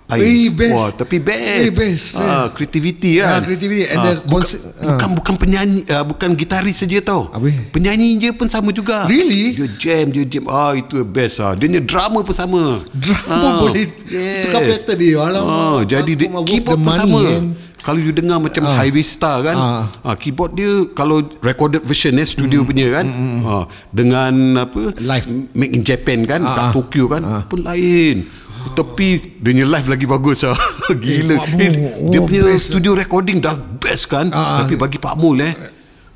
lain. 0.08 0.24
Eh, 0.24 0.48
best. 0.50 0.72
Wah, 0.72 0.88
tapi 0.90 1.16
best. 1.18 1.36
Eh, 1.38 1.68
best, 1.70 2.06
Ah, 2.16 2.24
eh. 2.24 2.46
creativity 2.50 3.20
kan. 3.20 3.28
Ah, 3.28 3.40
creativity 3.40 3.84
and 3.84 3.98
Ah, 3.98 4.04
the 4.06 4.12
bukan, 4.24 4.48
ah. 4.48 4.86
bukan 4.88 5.08
bukan 5.14 5.34
penyanyi 5.36 5.78
uh, 5.86 6.02
bukan 6.02 6.28
gitaris 6.32 6.76
saja 6.76 6.96
tau. 6.98 7.28
Habis? 7.28 7.52
Penyanyi 7.68 8.16
je 8.16 8.32
pun 8.32 8.46
sama 8.46 8.72
juga. 8.72 9.04
Really? 9.04 9.52
Dia 9.54 9.68
jam, 9.76 10.04
dia 10.08 10.24
jam. 10.24 10.44
Ah 10.46 10.72
itu 10.72 11.00
best 11.02 11.38
ah. 11.38 11.52
Dia 11.52 11.68
punya 11.68 11.82
drama 11.82 12.18
pun 12.20 12.32
sama. 12.32 12.80
Drama 12.90 13.48
boleh 13.62 13.84
tukar 14.42 14.60
pattern 14.62 14.96
dia. 14.96 15.16
Alamak, 15.20 15.44
Ah, 15.44 15.80
jadi 15.84 16.12
dia, 16.14 16.26
keyboard 16.42 16.78
pun 16.78 16.88
sama. 16.90 17.20
kan. 17.22 17.46
Kalau 17.78 18.00
you 18.00 18.10
dengar 18.10 18.36
macam 18.36 18.64
Ah. 18.64 18.74
Highway 18.76 19.00
Star 19.00 19.40
kan 19.40 19.54
Ah. 19.54 19.84
ah. 20.02 20.12
keyboard 20.12 20.52
dia 20.52 20.68
kalau 20.92 21.20
recorded 21.40 21.80
version 21.80 22.16
eh 22.16 22.24
studio 22.24 22.60
punya 22.60 22.90
kan 22.90 23.06
ah, 23.44 23.64
dengan 23.88 24.34
apa 24.58 24.92
Mm. 24.92 25.00
Live. 25.00 25.26
make 25.52 25.72
in 25.72 25.82
Japan 25.82 26.24
kan 26.24 26.40
Ah, 26.42 26.52
kat 26.54 26.64
ah. 26.64 26.72
Tokyo 26.74 27.04
kan 27.06 27.22
pun 27.44 27.62
lain 27.62 28.24
tapi 28.70 29.08
dia 29.36 29.50
punya 29.52 29.66
live 29.66 29.88
lagi 29.88 30.06
bagus 30.06 30.38
lah 30.42 30.54
Gila 30.94 31.34
eh, 31.34 31.40
Mul, 31.48 31.72
Dia 32.08 32.18
oh, 32.18 32.24
punya 32.24 32.42
best. 32.44 32.64
studio 32.68 32.92
recording 32.92 33.38
dah 33.38 33.52
best 33.54 34.06
kan 34.06 34.30
ah. 34.30 34.62
Tapi 34.62 34.74
bagi 34.74 34.96
Pak 34.96 35.14
Mul 35.14 35.40
eh 35.40 35.54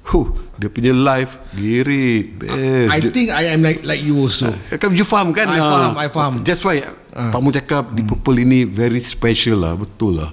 huh, 0.06 0.26
Dia 0.54 0.68
punya 0.68 0.90
live 0.90 1.32
Girit 1.52 2.38
Best 2.38 2.54
I 2.88 2.98
Dia- 2.98 3.10
think 3.10 3.28
I 3.28 3.50
am 3.50 3.60
like 3.60 3.82
like 3.82 4.00
you 4.00 4.16
also. 4.16 4.50
Kan 4.72 4.92
you 4.92 5.02
faham 5.02 5.30
kan 5.30 5.46
I 5.46 5.56
Ah. 5.56 5.66
faham, 5.66 5.92
I 5.96 6.08
faham. 6.08 6.32
That's 6.40 6.60
why 6.60 6.78
Pak 7.10 7.38
Mul 7.38 7.52
cakap 7.52 7.90
Di 7.90 8.02
Purple 8.02 8.40
ini 8.40 8.64
Very 8.64 8.98
special 8.98 9.60
lah 9.60 9.74
Betul 9.74 10.18
lah 10.18 10.30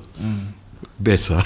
Best 1.00 1.32
lah 1.32 1.46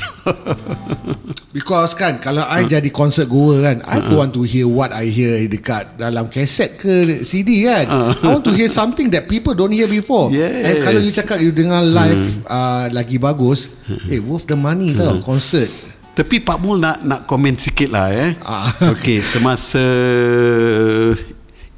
Because 1.56 1.94
kan 1.94 2.18
Kalau 2.18 2.42
I 2.42 2.66
jadi 2.66 2.90
concert 2.90 3.30
goer 3.30 3.62
kan 3.62 3.78
I 3.86 4.02
don't 4.02 4.18
want 4.18 4.34
to 4.34 4.42
hear 4.42 4.66
What 4.66 4.90
I 4.90 5.06
hear 5.14 5.46
Dekat 5.46 6.02
dalam 6.02 6.26
kaset 6.34 6.82
ke 6.82 7.22
CD 7.22 7.70
kan 7.70 7.86
I 8.26 8.34
want 8.34 8.42
to 8.50 8.54
hear 8.58 8.66
something 8.66 9.14
That 9.14 9.30
people 9.30 9.54
don't 9.54 9.70
hear 9.70 9.86
before 9.86 10.34
Yes. 10.34 10.50
And 10.66 10.76
kalau 10.82 11.00
you 11.06 11.14
cakap 11.14 11.38
You 11.38 11.54
dengar 11.54 11.86
live 11.86 12.42
uh, 12.50 12.90
Lagi 12.90 13.22
bagus 13.22 13.78
Eh 14.14 14.18
worth 14.18 14.50
the 14.50 14.58
money 14.58 14.98
tau 14.98 15.22
Concert 15.22 15.70
Tapi 16.14 16.42
Pak 16.42 16.58
Mul 16.62 16.78
nak 16.78 17.02
nak 17.02 17.22
komen 17.26 17.58
sikit 17.58 17.90
lah 17.90 18.14
eh. 18.14 18.38
Ah. 18.46 18.70
Okay, 18.94 19.18
semasa 19.26 19.82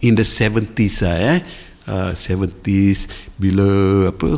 in 0.03 0.11
the 0.11 0.27
70s 0.27 1.07
lah 1.07 1.15
eh. 1.15 1.37
Uh, 1.87 2.11
70s 2.11 3.31
bila 3.39 3.63
apa 4.11 4.35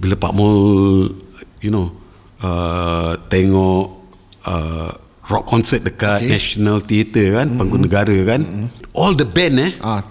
bila 0.00 0.14
Pak 0.16 0.32
Mul 0.32 1.12
you 1.64 1.72
know 1.72 1.88
uh, 2.44 3.16
tengok 3.32 4.04
uh, 4.44 4.92
rock 5.24 5.44
concert 5.48 5.80
dekat 5.80 6.20
Okay. 6.20 6.30
National 6.36 6.84
Theatre 6.84 7.40
kan, 7.40 7.48
mm-hmm. 7.48 7.58
Panggung 7.58 7.82
Negara 7.82 8.18
kan. 8.28 8.40
Mm-hmm. 8.44 8.92
All 8.94 9.16
the 9.16 9.24
band 9.26 9.56
eh 9.58 9.72
ah, 9.82 10.04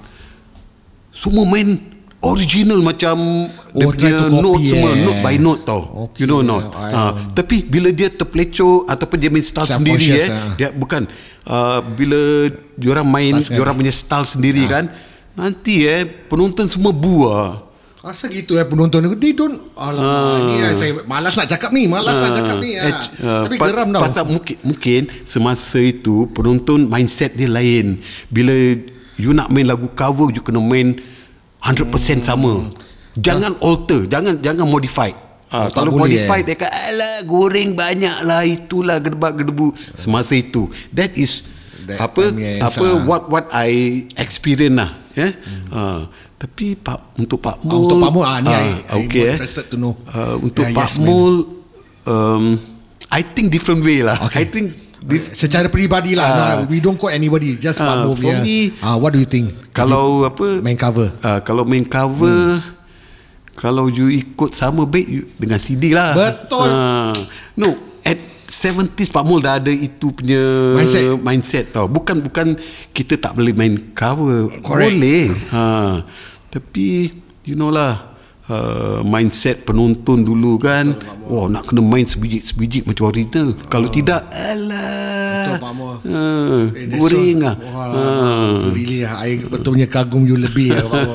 semua 1.13 1.45
main 1.47 1.93
original 2.19 2.79
macam 2.83 3.47
dia 3.71 3.85
Oh, 3.87 3.93
try 3.95 4.11
punya 4.11 4.43
note 4.43 4.63
semua 4.67 4.91
eh. 4.91 5.03
note 5.07 5.19
by 5.23 5.35
note 5.39 5.61
tau 5.63 5.81
Okay, 6.09 6.23
you 6.23 6.27
know 6.27 6.43
not 6.43 6.67
ha, 6.75 7.15
tapi 7.31 7.63
bila 7.63 7.95
dia 7.95 8.11
terpelecoh 8.11 8.87
ataupun 8.91 9.17
dia 9.19 9.31
main 9.31 9.43
style 9.45 9.71
sendiri 9.71 10.19
eh 10.19 10.27
ah. 10.27 10.51
dia 10.59 10.69
bukan 10.75 11.07
uh, 11.47 11.79
bila 11.79 12.51
diorang 12.75 13.07
main 13.07 13.39
sengaja. 13.39 13.55
diorang 13.55 13.75
punya 13.79 13.93
style 13.93 14.27
sendiri 14.27 14.63
kan 14.67 14.91
nanti 15.35 15.87
eh 15.87 16.03
penonton 16.27 16.67
semua 16.67 16.91
buah 16.91 17.71
Asal 18.03 18.29
gitu 18.29 18.59
eh 18.59 18.67
penonton 18.67 18.99
ni 18.99 19.15
They 19.15 19.31
don't 19.31 19.55
Alamak 19.73 20.43
ni 20.43 20.55
lah 20.59 20.75
saya 20.75 20.91
Malas 21.03 21.33
nak 21.33 21.47
cakap 21.47 21.71
ni 21.71 21.87
Malas 21.87 22.11
nak 22.11 22.31
cakap 22.35 22.57
ni 22.59 22.75
ah. 22.75 22.99
Tapi 23.47 23.55
pa- 23.55 23.67
geram 23.71 23.87
tau. 23.89 24.03
pasal 24.03 24.27
mungkin, 24.27 24.57
mungkin 24.61 25.01
semasa 25.23 25.79
itu 25.79 26.27
penonton 26.29 26.83
mindset 26.83 27.31
dia 27.31 27.47
lain. 27.47 27.95
Bila 28.27 28.51
you 29.15 29.31
nak 29.31 29.47
main 29.47 29.63
lagu 29.63 29.87
cover 29.89 30.27
you 30.29 30.41
kena 30.41 30.59
main 30.59 30.99
100% 31.63 31.79
Hmm. 31.79 32.19
sama. 32.19 32.53
Jangan 33.15 33.55
alter 33.57 34.03
jangan 34.05 34.35
jangan 34.37 34.67
modify. 34.67 35.07
Ha, 35.47 35.69
tak 35.69 35.79
kalau 35.79 35.93
boleh, 35.93 36.11
modify 36.11 36.41
eh. 36.41 36.43
dia 36.43 36.55
kata 36.57 36.75
alah 36.89 37.15
goreng 37.23 37.71
banyak 37.71 38.25
lah 38.25 38.43
itulah 38.43 38.99
gedebak 38.99 39.37
gedebu. 39.37 39.71
Semasa 39.93 40.33
itu. 40.33 40.65
That 40.91 41.15
is 41.15 41.45
That 41.83 41.99
apa 42.01 42.35
apa 42.59 42.83
ah. 42.83 42.99
what 43.03 43.27
what 43.27 43.45
I 43.49 43.69
experience 44.15 44.71
lah 44.73 44.91
ya 45.13 45.29
ha, 45.69 46.07
tapi 46.43 46.75
pak 46.75 47.15
untuk 47.15 47.39
Pak 47.39 47.56
Ah, 47.56 47.65
Mul 47.65 47.79
untuk 47.82 47.97
Pak 47.97 48.12
Mul, 48.12 48.25
ah, 48.25 48.38
ni 48.38 48.51
I- 48.51 48.84
I 48.84 48.95
okay, 48.99 49.21
eh. 49.23 49.34
interested 49.34 49.71
to 49.71 49.79
know. 49.79 49.95
Uh, 50.03 50.36
untuk 50.43 50.60
Yeah, 50.62 50.75
Pak 50.75 50.89
yes. 50.91 50.99
Mul 50.99 51.34
um, 52.03 52.43
I 53.08 53.21
think 53.23 53.47
different 53.47 53.79
way 53.79 54.03
lah 54.03 54.19
Okay. 54.19 54.43
I 54.43 54.45
think 54.45 54.75
dif- 54.99 55.32
Secara 55.32 55.67
peribadi 55.67 56.12
lah 56.13 56.25
Ah. 56.25 56.36
no, 56.60 56.67
We 56.67 56.77
don't 56.77 56.95
quote 56.95 57.13
anybody 57.13 57.56
Just 57.56 57.79
Ah, 57.79 57.88
Pak 57.88 57.95
Mo 58.03 58.12
for 58.12 58.19
punya 58.19 58.43
me, 58.43 58.75
ah, 58.79 58.99
What 58.99 59.12
do 59.12 59.19
you 59.19 59.29
think 59.29 59.56
kalau 59.71 60.21
apa 60.21 60.60
Main 60.60 60.75
cover 60.75 61.08
uh, 61.23 61.39
kalau 61.41 61.63
main 61.63 61.88
cover 61.88 62.60
hmm. 62.60 62.71
kalau 63.53 63.88
you 63.88 64.10
ikut 64.10 64.51
sama 64.51 64.84
baik 64.84 65.08
you, 65.08 65.23
dengan 65.38 65.58
CD 65.58 65.95
lah 65.95 66.12
Betul. 66.12 66.67
Ah, 66.67 67.15
no 67.56 67.92
70s 68.53 69.09
Pak 69.09 69.25
Mul 69.25 69.41
dah 69.41 69.57
ada 69.57 69.73
itu 69.73 70.13
punya 70.13 70.77
Mindset. 70.77 71.17
mindset 71.17 71.65
tau. 71.73 71.89
Bukan 71.89 72.21
bukan 72.21 72.53
kita 72.93 73.17
tak 73.17 73.33
boleh 73.33 73.49
main 73.57 73.73
cover. 73.97 74.53
Correct. 74.61 74.93
boleh. 74.93 75.25
Ha, 75.49 76.05
tapi 76.53 77.09
you 77.43 77.57
know 77.57 77.73
lah 77.73 78.13
Uh, 78.43 78.99
mindset 79.07 79.63
penonton 79.63 80.19
dulu 80.19 80.59
kan. 80.59 80.91
Wah 81.31 81.47
nak 81.47 81.63
kena 81.63 81.79
main 81.79 82.03
sebiji-sebiji 82.03 82.83
macam 82.83 83.07
original. 83.07 83.55
Kalau 83.71 83.87
tidak 83.87 84.19
Alah 84.35 85.12
Betul, 85.53 85.61
Pak 85.61 85.73
Mo. 85.73 85.85
uh, 85.85 85.97
Eh, 86.71 86.85
that's 86.85 86.97
Boring 86.97 87.37
all. 87.37 87.45
lah 87.45 87.55
Wah, 87.55 87.85
Ah. 87.93 88.69
Really 88.69 89.01
lah 89.01 89.13
I 89.19 89.37
betulnya 89.39 89.85
kagum 89.85 90.23
you 90.23 90.35
lebih 90.35 90.71
lah, 90.71 90.83
Pak 90.83 90.99
Mo. 91.01 91.13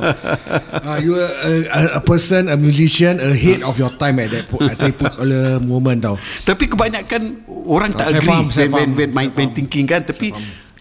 Ah, 0.80 0.96
You 0.98 1.12
a, 1.12 1.26
a, 1.68 1.80
a 1.96 2.02
person 2.02 2.46
A 2.46 2.56
musician 2.56 3.18
Ahead 3.18 3.60
of 3.60 3.74
your 3.74 3.90
time 3.92 4.18
At 4.18 4.30
that, 4.30 4.44
at 4.46 4.76
that 4.76 4.94
particular 4.94 5.42
moment 5.58 5.98
tau 6.00 6.16
Tapi 6.42 6.64
kebanyakan 6.66 7.22
orang 7.66 7.90
tak 7.90 8.04
Ah, 8.04 8.10
saya 8.10 8.18
agree 8.18 8.30
faham, 8.30 8.46
saya 8.48 8.66
when, 8.66 8.88
when, 8.88 8.88
faham. 8.88 8.96
when 8.96 9.10
main, 9.12 9.30
main 9.32 9.50
thinking 9.50 9.84
kan 9.84 10.00
Tapi 10.00 10.32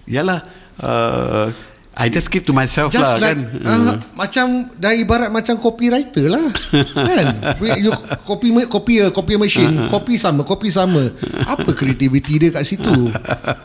Yalah 0.06 0.40
uh, 0.78 1.52
I 1.98 2.08
just 2.08 2.30
keep 2.30 2.46
to 2.46 2.54
myself 2.54 2.90
Just 2.90 3.02
lah 3.02 3.18
like 3.18 3.34
kan? 3.34 3.40
uh, 3.64 3.94
Macam 4.14 4.46
Dah 4.74 4.94
ibarat 4.94 5.28
macam 5.28 5.58
copywriter 5.58 6.30
lah 6.30 6.46
Kan? 7.10 7.26
You, 7.76 7.90
Copy 8.22 8.50
copy 8.66 8.94
a 9.00 9.10
copy 9.10 9.34
machine 9.36 9.90
Copy 9.90 10.14
sama 10.14 10.42
Copy 10.42 10.70
sama. 10.70 11.02
Apa 11.44 11.74
creativity 11.74 12.38
dia 12.38 12.50
kat 12.52 12.62
situ? 12.64 12.94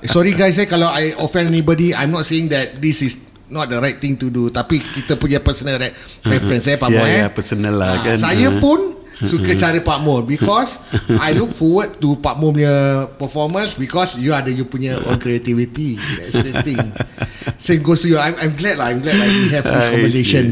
Eh, 0.01 0.09
Sorry 0.09 0.33
guys 0.33 0.57
eh 0.57 0.65
Kalau 0.65 0.89
I 0.89 1.13
offend 1.17 1.47
anybody 1.47 1.93
I'm 1.93 2.09
not 2.09 2.25
saying 2.25 2.49
that 2.49 2.77
This 2.77 3.01
is 3.01 3.15
Not 3.47 3.69
the 3.69 3.77
right 3.77 4.01
thing 4.01 4.17
to 4.17 4.33
do. 4.33 4.49
Tapi 4.49 4.81
kita 4.81 5.21
punya 5.21 5.37
personal 5.37 5.77
re- 5.77 5.93
preference 6.19 6.65
eh 6.67 6.81
Pak 6.81 6.89
Ya, 6.89 6.97
Mo 6.97 7.05
eh? 7.05 7.21
ya, 7.21 7.29
personal 7.29 7.77
lah, 7.77 7.93
Ah, 7.93 8.01
kan. 8.01 8.17
Saya 8.17 8.49
Ah. 8.49 8.57
pun 8.57 9.02
Suka 9.13 9.53
cara 9.55 9.79
Pak 9.81 9.99
Mo 10.01 10.25
Because 10.25 10.81
I 11.21 11.37
look 11.37 11.53
forward 11.53 12.01
to 12.01 12.17
Pak 12.19 12.41
Mo 12.41 12.51
punya 12.53 13.07
performance 13.21 13.77
Because 13.77 14.17
you 14.17 14.33
ada 14.33 14.49
you 14.49 14.65
punya 14.65 14.97
own 15.09 15.21
creativity. 15.21 15.97
That's 15.97 16.41
the 16.41 16.53
thing. 16.65 16.81
Same 17.61 17.85
goes 17.85 18.03
to 18.03 18.09
you. 18.11 18.19
I'm, 18.19 18.35
I'm 18.41 18.55
glad 18.57 18.81
lah. 18.81 18.91
I'm 18.91 19.01
glad 19.05 19.17
like 19.17 19.33
we 19.33 19.47
have 19.53 19.65
this 19.65 19.87
conversation. 19.93 20.45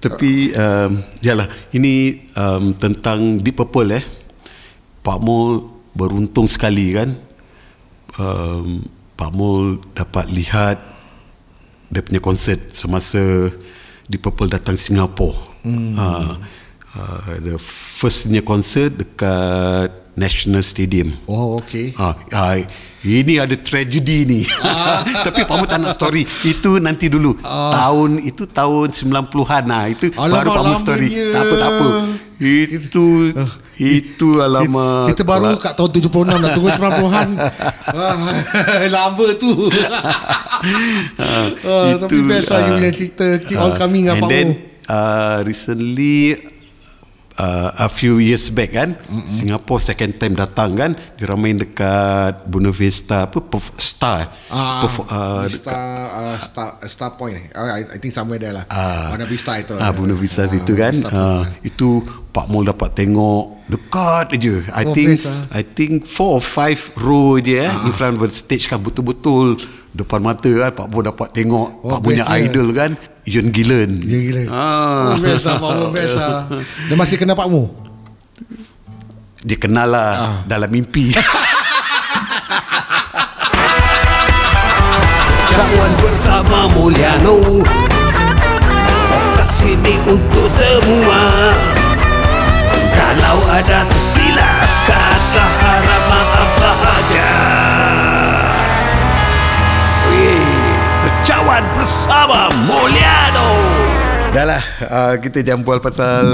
Tapi 0.00 0.54
um, 0.56 0.96
Yalah 1.20 1.48
Ini 1.76 2.24
um, 2.40 2.72
Tentang 2.72 3.36
Deep 3.42 3.58
Purple 3.58 4.00
eh. 4.00 4.04
Pak 5.04 5.18
Mul 5.20 5.60
Beruntung 5.92 6.48
sekali 6.48 6.96
kan? 6.96 7.10
Um, 8.16 8.80
Pak 9.20 9.30
Mul 9.36 9.76
Dapat 9.92 10.32
lihat 10.32 10.80
Dia 11.92 12.00
punya 12.00 12.24
konsert 12.24 12.72
Semasa 12.72 13.20
Deep 14.08 14.24
Purple 14.24 14.48
datang 14.48 14.74
Singapura 14.74 15.36
hmm. 15.62 15.94
uh, 15.94 16.34
uh, 16.96 17.36
The 17.42 17.56
first 17.60 18.26
punya 18.26 18.42
konsert 18.42 18.96
Dekat 18.96 19.90
National 20.16 20.62
Stadium 20.64 21.10
Oh 21.30 21.60
okay 21.60 21.94
Ha, 21.94 22.14
ha, 22.34 22.58
ini 23.00 23.40
ada 23.40 23.56
tragedi 23.56 24.28
ni. 24.28 24.40
Tapi 25.26 25.48
Pak 25.48 25.56
Mu 25.56 25.64
tak 25.64 25.80
nak 25.80 25.96
story. 25.96 26.20
Itu 26.44 26.76
nanti 26.76 27.08
dulu. 27.08 27.32
Tahun 27.48 28.20
itu 28.20 28.44
tahun 28.44 28.92
90-an 28.92 29.64
lah. 29.64 29.88
Itu 29.88 30.12
Alamak, 30.20 30.36
baru 30.36 30.48
Pak 30.52 30.64
Mu 30.68 30.74
story. 30.76 31.08
Tak 31.08 31.40
apa 31.40 31.54
tak 31.56 31.70
apa. 31.72 31.88
Itu 32.44 33.04
itu 33.80 34.36
alamak. 34.36 35.08
Kita 35.16 35.24
baru 35.24 35.56
Kalau- 35.56 35.62
kat 35.64 35.72
tahun 35.72 35.90
76 36.04 36.36
Dah 36.36 36.50
tunggu 36.52 36.68
90-an 36.68 37.28
ah, 37.96 38.84
Lama 39.00 39.26
tu 39.40 39.52
ah, 41.64 41.96
Tapi 41.96 42.16
best 42.28 42.52
lah 42.52 42.60
You 42.60 42.72
punya 42.76 42.92
cerita 42.92 43.26
Keep 43.40 43.56
on 43.56 43.72
coming 43.80 44.04
lah 44.12 44.20
And 44.20 44.22
Pak 44.22 44.28
then 44.28 44.48
Mu 44.52 44.68
uh, 44.84 45.38
recently 45.48 46.36
uh, 47.40 47.72
a 47.80 47.88
few 47.88 48.20
years 48.20 48.52
back 48.52 48.70
kan 48.70 48.92
mm-hmm. 48.92 49.24
Singapore 49.26 49.80
second 49.80 50.12
time 50.14 50.36
datang 50.36 50.76
kan 50.76 50.90
dia 51.16 51.32
main 51.32 51.56
dekat 51.56 52.44
Buena 52.44 52.68
Vista 52.70 53.24
apa 53.24 53.40
perf- 53.40 53.80
Star 53.80 54.28
Ah, 54.52 54.82
Perf- 54.82 55.06
uh, 55.06 55.46
Star, 55.46 55.78
uh, 56.10 56.36
Star, 56.36 56.68
Star 56.84 57.10
Point 57.14 57.38
eh. 57.38 57.44
Oh, 57.54 57.64
I, 57.64 57.86
I 57.86 57.98
think 57.98 58.10
somewhere 58.10 58.36
there 58.36 58.50
lah. 58.50 58.66
Ah. 58.66 59.14
Buena 59.14 59.24
Vista 59.24 59.54
itu. 59.54 59.72
Ah, 59.78 59.94
Buena 59.94 60.12
Vista 60.12 60.42
Ah, 60.42 60.50
itu 60.50 60.72
kan. 60.74 60.94
Ah, 61.06 61.46
Point. 61.46 61.62
itu 61.62 61.88
Pak 62.30 62.46
Mul 62.48 62.66
dapat 62.66 62.90
tengok 62.94 63.62
dekat 63.66 64.34
aja. 64.34 64.54
I 64.74 64.84
Oh, 64.84 64.94
think 64.94 65.08
best, 65.14 65.30
ah. 65.30 65.54
I 65.54 65.62
think 65.62 66.02
four 66.04 66.38
or 66.38 66.44
five 66.44 66.78
row 66.98 67.38
je 67.38 67.62
eh 67.62 67.70
in 67.86 67.92
front 67.92 68.18
of 68.18 68.24
the 68.24 68.34
stage 68.34 68.66
kan 68.66 68.82
betul-betul 68.82 69.54
depan 69.92 70.18
mata 70.18 70.50
kan 70.50 70.72
Pak 70.74 70.86
Mul 70.90 71.06
dapat 71.06 71.28
tengok 71.30 71.68
Oh, 71.80 71.88
Pak 71.88 72.00
punya 72.02 72.26
idol 72.34 72.74
kan. 72.74 72.90
Yun 73.30 73.54
Gillen. 73.54 74.02
Ya 74.02 74.18
gila. 74.18 74.42
Ah. 74.50 75.14
Oh, 75.14 75.22
best 75.22 75.46
lah 75.46 75.56
Pak 75.56 75.70
Mu 75.72 75.86
best 75.90 76.14
lah. 76.14 76.50
Dia 76.90 76.96
masih 76.98 77.14
kenal 77.14 77.34
Pak 77.34 77.46
Mu? 77.46 77.70
Dia 79.40 79.56
kenal 79.56 79.86
lah 79.86 80.10
Ah. 80.12 80.34
dalam 80.44 80.66
mimpi. 80.68 81.14
Kawan 85.50 85.92
bersama 85.98 86.66
Mulyano 86.68 87.36
Kat 89.36 89.50
sini 89.52 89.94
untuk 90.04 90.48
semua 90.50 91.54
Kalau 92.90 93.38
ada 93.50 93.84
tersilap 93.84 94.66
Kata 94.86 95.48
Secawan 101.60 101.76
bersama 101.76 102.40
Mulyano 102.64 103.48
Dah 104.32 104.48
lah 104.48 104.62
uh, 104.80 105.14
Kita 105.20 105.44
jangan 105.44 105.60
bual 105.60 105.76
pasal 105.76 106.24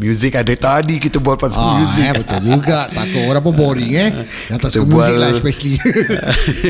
Music 0.00 0.32
ada 0.32 0.48
Tadi 0.48 0.96
kita 0.96 1.20
bual 1.20 1.36
pasal 1.36 1.60
Ah, 1.60 1.76
music 1.76 2.08
eh, 2.08 2.12
betul 2.16 2.40
juga. 2.48 2.88
Takut 2.88 3.28
orang 3.28 3.44
pun 3.44 3.52
boring 3.52 3.92
eh. 3.92 4.08
Yang 4.48 4.56
tak 4.56 4.70
Kita 4.72 4.80
suka 4.80 4.88
muzik 4.88 4.96
bual- 5.12 5.20
lah 5.20 5.28
especially. 5.36 5.76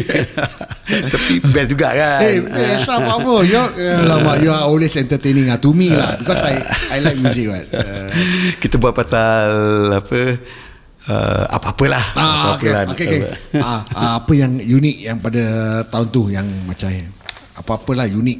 Tapi 1.15 1.33
best 1.55 1.69
juga 1.71 1.89
kan 1.95 2.19
Eh, 2.19 2.43
best 2.43 2.91
lah 2.91 2.99
Pak 2.99 3.17
Mu. 3.23 3.35
You, 3.47 3.63
alamak, 3.79 4.37
you 4.43 4.51
are 4.51 4.67
always 4.67 4.91
entertaining 4.99 5.47
lah 5.47 5.63
to 5.63 5.71
me 5.71 5.95
lah. 5.95 6.11
Because 6.19 6.43
I 6.43 6.55
I 6.91 7.07
like 7.07 7.19
music 7.23 7.47
right. 7.47 7.69
Uh, 7.71 8.11
Kita 8.65 8.75
buat 8.75 8.91
pasal 8.91 9.47
Apa 9.95 10.19
uh, 11.07 11.45
Apa-apalah 11.47 12.05
ah, 12.19 12.59
okay, 12.59 12.75
Apa-apalah 12.75 12.83
okay, 12.91 13.07
okay. 13.07 13.63
ah, 13.63 13.87
ah, 13.95 14.13
apa 14.19 14.33
yang 14.35 14.59
unik 14.59 14.97
yang 14.99 15.23
pada 15.23 15.45
tahun 15.87 16.07
tu 16.11 16.27
yang 16.27 16.49
macam 16.67 16.91
apa-apalah 17.61 18.09
unik. 18.09 18.39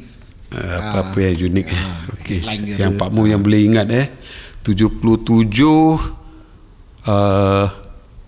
Uh, 0.51 0.77
apa-apa 0.83 1.31
yang 1.31 1.47
unik 1.47 1.67
eh. 1.71 1.83
Okey. 2.19 2.37
headline 2.43 2.61
dia 2.67 2.75
Yang 2.83 2.91
tu. 2.91 2.99
Pak 2.99 3.09
Mu 3.15 3.23
yang 3.23 3.39
boleh 3.39 3.61
ingat 3.71 3.87
eh 3.87 4.11
77 4.67 5.07
uh, 7.07 7.65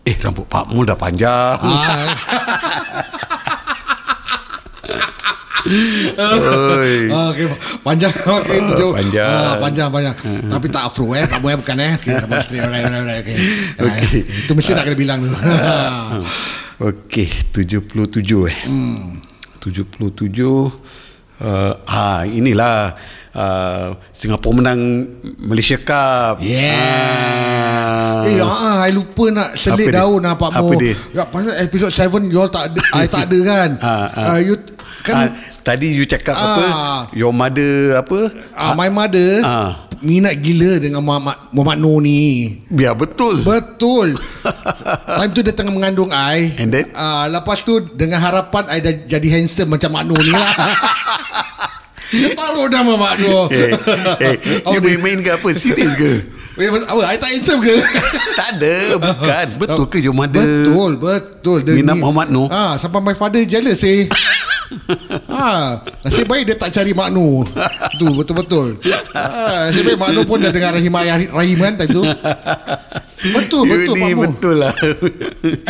Eh 0.07 0.15
rambut 0.23 0.47
Pak 0.47 0.71
Mu 0.71 0.87
dah 0.87 0.95
panjang 0.95 1.59
Ah, 6.15 6.79
Oi. 6.79 7.07
Ah, 7.15 7.31
okay. 7.31 7.47
Panjang 7.87 8.11
okay, 8.11 8.59
tujuh. 8.67 8.91
Panjang. 8.99 9.31
Ah, 9.31 9.55
panjang 9.63 9.87
panjang. 9.87 10.11
Tapi 10.51 10.67
tak 10.67 10.91
afro 10.91 11.15
eh. 11.15 11.23
Tak 11.23 11.39
boleh 11.39 11.55
bukan 11.55 11.77
eh. 11.79 11.91
Okay. 11.95 12.19
Alright, 12.19 12.83
alright, 12.83 12.91
alright. 12.91 13.23
Okay. 13.23 13.35
Ah, 13.79 13.87
Okey. 13.87 14.27
Itu 14.43 14.51
mesti 14.59 14.75
nak 14.75 14.83
kena 14.91 14.97
bilang 14.99 15.19
dulu. 15.23 15.31
Okey 16.83 17.29
77 17.55 18.49
eh 18.49 18.57
hmm. 18.67 19.22
77 19.63 20.11
uh, 21.39 21.71
ah 21.87 22.21
inilah 22.27 22.91
uh, 23.31 23.87
Singapura 24.11 24.59
menang 24.59 24.81
Malaysia 25.47 25.79
Cup 25.79 26.43
Yeah. 26.43 28.23
ah. 28.23 28.23
Eh, 28.23 28.39
ah, 28.39 28.77
I 28.87 28.91
lupa 28.95 29.27
nak 29.29 29.55
selit 29.55 29.91
Apa 29.91 29.99
daun 29.99 30.23
Mo. 30.23 30.47
Apa 30.47 30.73
dia? 30.79 30.95
Ya, 31.11 31.23
pasal 31.27 31.59
episod 31.59 31.91
7 31.91 32.31
you 32.31 32.39
all 32.39 32.47
tak 32.47 32.71
ada, 32.71 32.79
I 32.95 33.05
tak 33.07 33.27
ada 33.27 33.37
kan. 33.43 33.69
Ah, 33.83 34.07
ah. 34.07 34.25
Ah, 34.35 34.39
you 34.39 34.55
ah, 34.55 34.63
kan 35.03 35.27
tadi 35.67 35.91
you 35.91 36.07
cakap 36.07 36.35
Ah. 36.35 36.43
apa 36.47 36.63
your 37.11 37.35
mother 37.35 37.99
apa 37.99 38.19
ah, 38.55 38.71
my 38.75 38.87
mother 38.87 39.43
Ah. 39.43 39.91
Minat 40.03 40.35
gila 40.35 40.77
dengan 40.77 40.99
Muhammad 40.99 41.39
Muhammad 41.49 41.77
Noor 41.79 41.99
ni. 41.99 42.59
biar 42.67 42.91
betul 42.93 43.39
Betul. 43.39 44.13
Time 45.17 45.31
tu 45.31 45.39
dia 45.39 45.51
tengah 45.51 45.71
mengandung 45.71 46.11
I. 46.11 46.51
And 46.57 46.69
then? 46.69 46.91
Ah, 46.93 47.25
lepas 47.25 47.61
tu 47.61 47.79
dengan 47.89 48.19
harapan 48.19 48.67
I 48.67 48.79
dah 48.79 48.93
jadi 49.09 49.27
handsome 49.33 49.71
macam 49.71 49.89
Mak 49.89 50.03
Noor 50.05 50.19
ni 50.19 50.29
lah. 50.29 50.51
dia 52.13 52.29
taruh 52.33 52.67
nama 52.67 52.93
Mak 52.93 53.15
Noor. 53.17 53.45
eh, 53.49 53.71
Apa 54.59 54.69
you 54.69 54.77
dia? 54.77 54.87
main-main 54.93 55.19
ke 55.19 55.31
apa 55.31 55.47
serius 55.51 55.95
ke 55.95 56.11
Eh, 56.53 56.69
apa? 56.69 57.01
I 57.03 57.17
tak 57.17 57.29
handsome 57.31 57.59
ke? 57.59 57.73
tak 58.35 58.47
ada 58.53 58.75
bukan 58.99 59.47
betul 59.57 59.85
ke 59.87 59.97
your 59.97 60.13
mother 60.13 60.37
Betul, 60.37 60.91
betul. 60.95 61.59
Minat 61.65 61.97
Muhammad 61.97 62.29
Noor? 62.29 62.45
Ah, 62.47 62.77
sampai 62.77 63.01
my 63.01 63.15
father 63.15 63.41
jealous 63.41 63.81
eh. 63.81 64.05
Ah, 65.29 65.81
nasib 66.03 66.25
baik 66.27 66.49
dia 66.49 66.55
tak 66.57 66.73
cari 66.73 66.91
Mak 66.91 67.09
Noor. 67.13 67.45
Tu 67.99 68.07
betul-betul. 68.09 68.79
Ah, 69.13 69.69
nasib 69.69 69.87
baik 69.87 69.99
Mak 69.99 70.09
Noor 70.15 70.25
pun 70.25 70.39
dah 70.41 70.51
dengar 70.51 70.75
Rahim 70.75 70.93
Rahim 71.31 71.57
kan 71.59 71.73
time 71.79 71.91
tu. 71.91 72.03
Betul, 73.23 73.63
you 73.71 73.71
betul 73.71 73.95
Mu. 74.03 74.21
betul 74.27 74.55
lah 74.59 74.73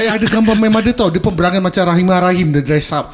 Eh 0.02 0.10
ada 0.10 0.26
gambar 0.26 0.58
my 0.58 0.74
mother 0.74 0.90
tau 0.98 1.14
Dia 1.14 1.22
peberangan 1.22 1.62
macam 1.62 1.86
Rahimah 1.86 2.18
Rahim 2.26 2.50
Dia 2.50 2.66
dress 2.66 2.90
up 2.98 3.14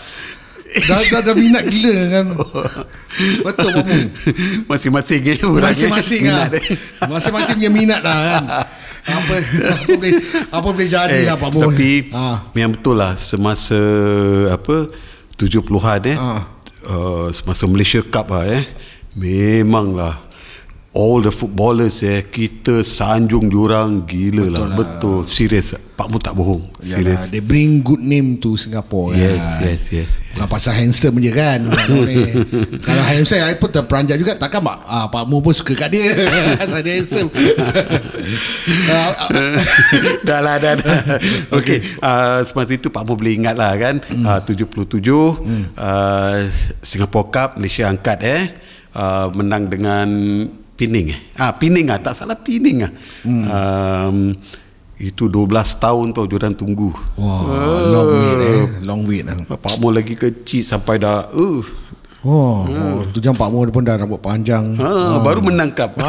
dah, 0.87 0.99
dah, 1.11 1.21
dah 1.27 1.35
minat 1.35 1.67
gila 1.67 1.95
kan 2.07 2.25
Betul 3.43 3.69
Pak 3.75 3.83
Mu 3.83 3.99
masing-masing 4.71 5.21
eh 5.27 5.35
eh. 5.35 5.43
Masing-masing 5.43 6.23
lah 6.31 6.47
eh. 6.55 6.71
Masing-masing 7.11 7.55
punya 7.59 7.71
minat 7.73 7.99
lah 7.99 8.15
kan 8.15 8.43
apa, 9.09 9.35
apa 9.73 9.91
boleh 9.97 10.13
apa 10.53 10.67
boleh 10.69 10.87
jadi 10.87 11.19
lah 11.27 11.35
Pak 11.35 11.49
Mu 11.51 11.59
Tapi 11.67 11.91
ah. 12.15 12.37
Yang 12.55 12.71
betul 12.79 12.95
lah 12.95 13.11
Semasa 13.19 13.81
Apa 14.55 14.87
70-an 15.39 16.03
eh. 16.11 16.17
Ah. 16.19 16.43
uh, 16.91 17.27
Semasa 17.31 17.63
Malaysia 17.71 18.03
Cup 18.03 18.35
lah 18.35 18.43
eh. 18.51 18.63
Memanglah 19.15 20.28
All 20.89 21.21
the 21.21 21.29
footballers 21.29 22.01
eh 22.01 22.25
Kita 22.25 22.81
sanjung 22.81 23.45
diorang 23.45 24.09
Gila 24.09 24.49
lah. 24.49 24.73
Betul 24.73 25.29
Serius 25.29 25.77
Pak 25.93 26.07
Mu 26.09 26.17
tak 26.17 26.33
bohong. 26.33 26.65
Serius 26.81 27.29
They 27.29 27.45
bring 27.45 27.85
good 27.85 28.01
name 28.01 28.41
to 28.41 28.57
Singapore 28.57 29.13
Yes 29.13 29.61
kan. 29.61 29.69
yes 29.69 29.83
yes 29.93 30.11
Bukan 30.33 30.47
pasal 30.47 30.73
handsome 30.79 31.19
je 31.19 31.35
kan. 31.35 31.59
Kalau 32.87 33.03
handsome 33.03 33.43
I 33.43 33.59
pun 33.59 33.67
terperanjat 33.67 34.15
juga. 34.15 34.39
Takkan 34.39 34.63
Pak, 34.63 34.77
ah, 34.87 35.05
Pak 35.11 35.27
Mu 35.27 35.43
pun 35.43 35.51
suka 35.51 35.75
kat 35.75 35.91
dia. 35.91 36.15
Pasal 36.63 36.79
dia 36.85 37.03
handsome. 37.03 37.27
Ah, 38.89 39.11
ah, 39.27 39.29
dah 40.23 40.39
lah 40.39 40.55
dah 40.61 40.73
dah. 40.77 41.01
Okay 41.59 41.81
uh, 41.99 42.41
Semasa 42.47 42.73
itu 42.73 42.87
Pak 42.87 43.03
Mu 43.03 43.19
boleh 43.19 43.35
ingat 43.35 43.59
lah 43.59 43.75
kan? 43.75 43.99
Hmm. 43.99 44.23
uh, 44.23 44.39
77 44.39 44.79
hmm. 45.03 45.63
uh, 45.75 46.39
Singapore 46.79 47.27
Cup 47.29 47.49
Malaysia 47.59 47.91
angkat 47.91 48.23
eh? 48.23 48.41
Uh, 48.95 49.27
Menang 49.35 49.67
dengan 49.67 50.07
Pining 50.79 51.11
eh. 51.11 51.19
Ah, 51.35 51.51
Pining 51.51 51.91
ah 51.91 51.99
Tak 51.99 52.15
salah 52.15 52.39
Pining 52.39 52.87
ah. 52.87 52.91
Hmm. 53.27 53.43
um, 53.43 54.17
Itu 54.95 55.27
12 55.27 55.51
tahun 55.75 56.15
tau 56.15 56.23
Diorang 56.23 56.55
tunggu. 56.55 56.95
Wah 57.19 57.43
Long 57.91 58.07
wait 58.07 58.39
eh. 58.39 58.63
Long 58.87 59.01
wait 59.03 59.23
lah 59.27 59.35
Pak 59.43 59.75
Mu 59.77 59.91
lagi 59.91 60.15
kecil 60.15 60.63
Sampai 60.63 61.03
dah 61.03 61.27
uh, 61.27 61.61
Oh, 62.19 62.67
oh 62.67 62.99
tu 63.11 63.19
jam 63.19 63.31
Pak 63.31 63.47
Mu 63.47 63.63
pun 63.67 63.83
dah 63.83 63.95
rambut 63.95 64.19
panjang. 64.19 64.75
ah, 64.79 65.19
Baru 65.19 65.43
menang 65.43 65.71
cup 65.71 65.99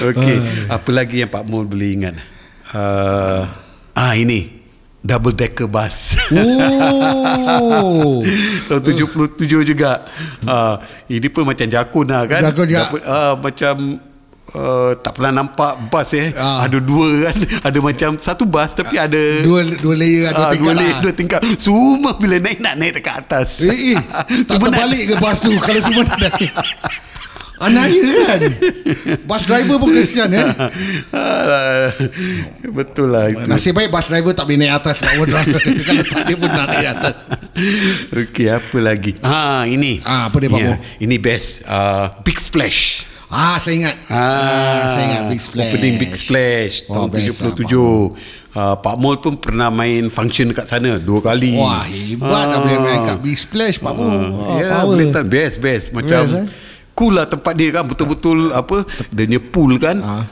Okay 0.00 0.36
Apa 0.72 0.88
lagi 0.90 1.20
yang 1.20 1.28
Pak 1.28 1.44
Mu 1.44 1.64
boleh 1.64 1.92
ingat? 1.92 2.16
Uh, 2.72 3.44
Ah 3.92 4.16
ini 4.16 4.55
Double 5.06 5.30
decker 5.32 5.66
bus 5.66 6.18
Oh. 6.34 8.26
Tahun 8.68 8.80
77 8.82 9.38
juga 9.64 10.02
uh, 10.44 10.74
Ini 11.06 11.28
pun 11.28 11.44
macam 11.44 11.62
jakun 11.64 12.04
lah 12.04 12.26
kan 12.26 12.42
Jakun 12.44 12.66
juga. 12.66 12.82
Dapat, 12.84 13.00
uh, 13.02 13.34
Macam 13.38 13.74
uh, 14.52 14.90
Tak 14.96 15.12
pernah 15.12 15.32
nampak 15.36 15.72
bus 15.86 16.10
eh 16.12 16.28
Ah. 16.34 16.66
Ada 16.66 16.78
dua 16.78 17.06
kan 17.24 17.36
Ada 17.70 17.78
macam 17.78 18.10
Satu 18.16 18.44
bus 18.44 18.70
Tapi 18.72 18.96
ada 18.96 19.22
Dua 19.40 19.62
dua 19.76 19.94
layer 19.94 20.26
ah, 20.28 20.50
tingkat 20.50 20.58
dua, 20.58 20.68
lah. 20.68 20.76
layer, 20.76 20.96
dua 21.00 21.12
tingkat 21.14 21.40
Semua 21.56 22.10
bila 22.16 22.36
naik 22.36 22.58
Nak 22.58 22.74
naik 22.74 22.92
dekat 22.96 23.14
atas 23.22 23.62
Eh, 23.62 23.94
eh 23.94 23.98
tak 24.48 24.58
nak- 24.58 24.74
terbalik 24.74 25.02
ke 25.06 25.14
bas 25.16 25.38
tu 25.38 25.54
kalau 25.56 25.80
semua 25.80 26.02
nak 26.04 26.18
naik. 26.20 26.52
Anaya 27.66 28.02
kan 28.26 28.40
Bus 29.22 29.42
driver 29.44 29.76
pun 29.76 29.90
kesian 29.90 30.30
eh 30.30 30.46
Betul 32.72 33.12
lah 33.12 33.26
itu 33.28 33.44
Nasib 33.46 33.74
baik 33.74 33.90
bus 33.90 34.06
driver 34.06 34.32
tak 34.32 34.46
boleh 34.46 34.58
naik 34.58 34.74
atas 34.76 34.96
Pak 34.98 35.12
Mu 35.16 35.24
driver 35.24 35.58
Kalau 35.86 36.04
tak 36.04 36.22
dia 36.24 36.36
pun 36.36 36.48
nak 36.48 36.66
naik 36.68 36.88
atas 36.92 37.14
Okey, 38.12 38.52
apa 38.52 38.76
lagi? 38.78 39.16
Ah, 39.24 39.64
ini. 39.64 39.96
Ah, 40.04 40.28
apa 40.28 40.36
dia, 40.36 40.52
Pak 40.52 40.60
Mo? 40.60 40.76
Ini 41.00 41.16
best. 41.16 41.64
Uh, 41.64 42.12
Big 42.20 42.36
Splash. 42.36 43.08
Ah 43.26 43.56
saya 43.56 43.74
ingat 43.74 43.96
Ah, 44.06 44.92
saya 44.92 45.04
ingat 45.08 45.22
Big 45.32 45.40
Splash 45.40 45.66
Opening 45.66 45.94
Big 45.96 46.12
Splash 46.14 46.74
Oh, 46.86 47.08
tahun 47.08 47.08
best 47.10 47.42
lah, 47.42 47.56
77. 47.56 47.74
Uh, 48.52 48.76
Pak 48.78 48.96
Mol 48.96 49.16
pun 49.18 49.34
pernah 49.34 49.66
main 49.66 50.06
function 50.06 50.46
dekat 50.46 50.64
sana 50.64 51.00
dua 51.00 51.24
kali. 51.24 51.56
Wah 51.56 51.82
hebat 51.82 52.44
dah 52.46 52.58
boleh 52.60 52.78
main 52.78 52.98
kat 53.04 53.18
Big 53.18 53.34
Splash 53.34 53.80
Pak 53.80 53.92
Mu 53.92 54.04
Ah, 54.04 54.28
ya, 54.54 54.66
power. 54.76 54.92
boleh 54.92 55.06
tak 55.08 55.24
best 55.26 55.56
best 55.58 55.90
macam 55.90 56.22
Best, 56.22 56.36
eh? 56.36 56.46
Cool 56.96 57.12
lah 57.20 57.28
tempat 57.28 57.52
dia 57.52 57.68
kan 57.70 57.84
betul-betul 57.84 58.50
apa 58.56 58.82
dia 59.12 59.28
punya 59.28 59.40
pool 59.40 59.76
kan. 59.76 59.96
Ah. 60.00 60.24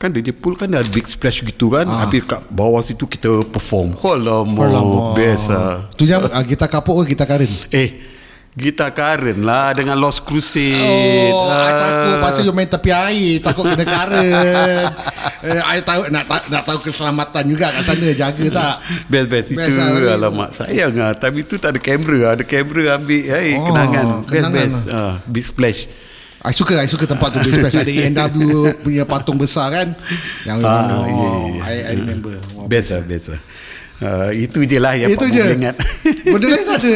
Kan 0.00 0.10
dia 0.16 0.24
punya 0.24 0.34
pool 0.34 0.54
kan 0.56 0.72
ada 0.72 0.88
big 0.88 1.04
splash 1.04 1.44
gitu 1.44 1.68
kan. 1.68 1.84
Ah. 1.84 2.08
Habis 2.08 2.24
kat 2.24 2.40
bawah 2.48 2.80
situ 2.80 3.04
kita 3.04 3.44
perform. 3.52 3.92
Alamak, 4.00 4.66
Alamak. 4.72 5.12
best 5.14 5.52
lah. 5.52 5.84
Tu 5.94 6.08
jam 6.08 6.24
ah, 6.24 6.42
kita 6.42 6.64
kapuk 6.66 7.04
ke 7.04 7.12
kita 7.14 7.28
karin 7.28 7.52
Eh, 7.68 8.15
Gitar 8.56 8.88
Karen 8.90 9.44
lah 9.44 9.76
Dengan 9.76 10.00
Lost 10.00 10.24
Crusade. 10.24 10.80
Oh, 11.28 11.44
I 11.46 11.68
Ah. 11.68 11.76
takut 11.76 12.16
pasal 12.18 12.42
you 12.42 12.50
main 12.50 12.64
tepi 12.64 12.88
air, 12.88 13.36
takut 13.38 13.68
kena 13.68 13.84
current. 13.84 14.88
eh, 15.44 15.60
I 15.62 15.78
tahu 15.80 16.08
nak 16.08 16.24
nak, 16.24 16.42
nak 16.48 16.62
tahu 16.64 16.80
keselamatan 16.80 17.44
juga 17.44 17.68
kat 17.68 17.84
sana, 17.84 18.08
jaga 18.10 18.44
tak? 18.48 18.74
Best 19.06 19.28
best 19.28 19.46
itu 19.52 19.60
Best 19.60 19.76
lah, 19.76 19.92
tapi- 19.92 20.08
alamak. 20.10 20.48
Sayang 20.50 20.92
ah 20.96 21.12
tapi 21.12 21.44
tu 21.44 21.56
tak 21.56 21.76
ada 21.76 21.80
kamera. 21.80 22.32
Ada 22.32 22.44
kamera 22.44 22.96
ambil 22.96 23.22
hey, 23.22 23.54
Oh, 23.54 23.68
kenangan. 23.68 24.04
Best 24.24 24.28
kenangan 24.32 24.52
best. 24.56 24.80
ah 24.88 25.14
big 25.26 25.44
splash. 25.44 25.80
I 26.40 26.54
suka 26.54 26.78
I 26.78 26.86
suka 26.86 27.04
tempat 27.04 27.34
tu 27.34 27.42
Base 27.42 27.74
Ada 27.74 27.90
ANW 27.90 28.40
punya 28.80 29.02
patung 29.02 29.34
besar 29.34 29.66
kan? 29.68 29.88
Yang 30.46 30.58
Ah, 30.62 30.94
oh, 30.94 31.04
ya, 31.04 31.28
ya. 31.50 31.60
I, 31.60 31.74
I 31.82 31.92
remember. 31.98 32.38
Wah, 32.54 32.64
best. 32.64 32.88
lah 32.88 33.02
best 33.02 33.34
lah 33.34 33.40
Uh, 33.96 34.28
itu 34.28 34.68
je 34.68 34.76
lah 34.76 34.92
yang 34.92 35.08
Itu 35.08 35.24
Pak 35.24 35.32
je. 35.32 35.40
Mu 35.40 35.56
ingat. 35.56 35.76
Benda 36.36 36.46
lain 36.52 36.64
tak 36.68 36.78
ada. 36.78 36.92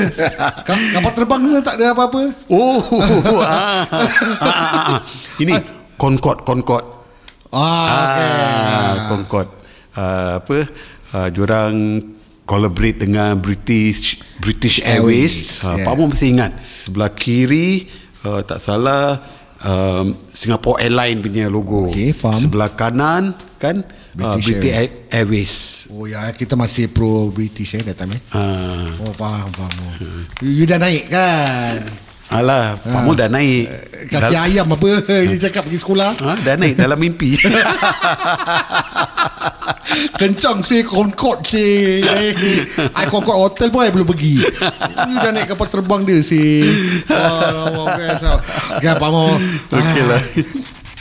Ka- 0.69 0.85
Kapal 1.01 1.13
terbang 1.17 1.41
pun 1.41 1.53
tak 1.65 1.77
ada 1.81 1.87
apa-apa? 1.97 2.23
Oh 2.53 2.77
ah, 3.41 3.85
ah, 3.89 4.45
ah. 4.45 4.99
Ini 5.41 5.57
Concorde 5.97 6.45
Concorde. 6.45 6.89
Ah, 7.49 7.89
okay. 7.89 8.29
ah, 8.29 8.93
Concorde. 9.09 9.53
Ah, 9.97 10.45
Apa? 10.45 10.59
Ah, 11.11 11.29
Diorang 11.33 12.05
Collaborate 12.45 13.01
dengan 13.01 13.33
British 13.39 14.21
British 14.37 14.85
Airways, 14.85 15.61
Airways, 15.61 15.65
Ah, 15.65 15.81
yeah. 15.81 15.87
Pak 15.89 15.95
Mu 15.97 16.05
masih 16.13 16.29
ingat. 16.37 16.53
Sebelah 16.85 17.11
kiri 17.17 17.89
ah, 18.23 18.45
Tak 18.45 18.61
salah 18.61 19.17
um, 19.65 20.13
Singapore 20.29 20.85
Airline 20.85 21.25
punya 21.25 21.49
logo. 21.49 21.89
Okey, 21.89 22.13
faham. 22.13 22.37
Sebelah 22.37 22.71
kanan 22.71 23.33
Kan 23.57 23.89
ah, 24.13 24.35
British 24.35 24.47
British 24.53 24.75
Air- 24.75 24.95
Airways. 25.13 25.55
Oh 25.91 26.05
ya 26.05 26.27
kita 26.31 26.55
masih 26.55 26.87
pro 26.87 27.29
British 27.29 27.75
eh 27.75 27.83
that 27.83 27.95
time 27.95 28.15
eh? 28.15 28.21
Ah, 28.31 28.91
Oh 29.01 29.13
faham 29.13 29.51
faham. 29.51 29.71
Oh. 29.77 29.95
you, 30.41 30.51
you 30.53 30.65
dah 30.65 30.77
naik 30.77 31.07
kan? 31.07 31.79
Alah 32.31 32.79
Pak 32.79 33.01
Mu 33.03 33.13
dah 33.13 33.27
naik. 33.27 33.67
Kaki 34.07 34.31
Dal- 34.31 34.47
ayam 34.47 34.67
apa? 34.69 34.87
You 35.29 35.35
cakap 35.37 35.67
pergi 35.67 35.79
sekolah. 35.79 36.15
Ah, 36.17 36.39
dah 36.39 36.55
naik 36.55 36.75
dalam 36.75 36.95
mimpi. 36.95 37.35
Kencang 39.91 40.61
si 40.61 40.85
Concord 40.85 41.43
si 41.43 41.59
eh, 41.99 42.31
I 42.95 43.05
Concord 43.09 43.35
Hotel 43.37 43.69
pun 43.69 43.83
I 43.83 43.91
belum 43.91 44.07
pergi. 44.07 44.39
You 44.39 45.17
dah 45.17 45.33
naik 45.33 45.51
kapal 45.51 45.67
terbang 45.67 46.05
dia 46.05 46.21
si 46.21 46.63
Oh 47.11 47.89
best 47.89 48.23
lah 48.23 48.39
Okay 48.77 48.93
Pak 48.93 49.11
Mo 49.11 49.27
Okey 49.69 50.03
lah. 50.05 50.23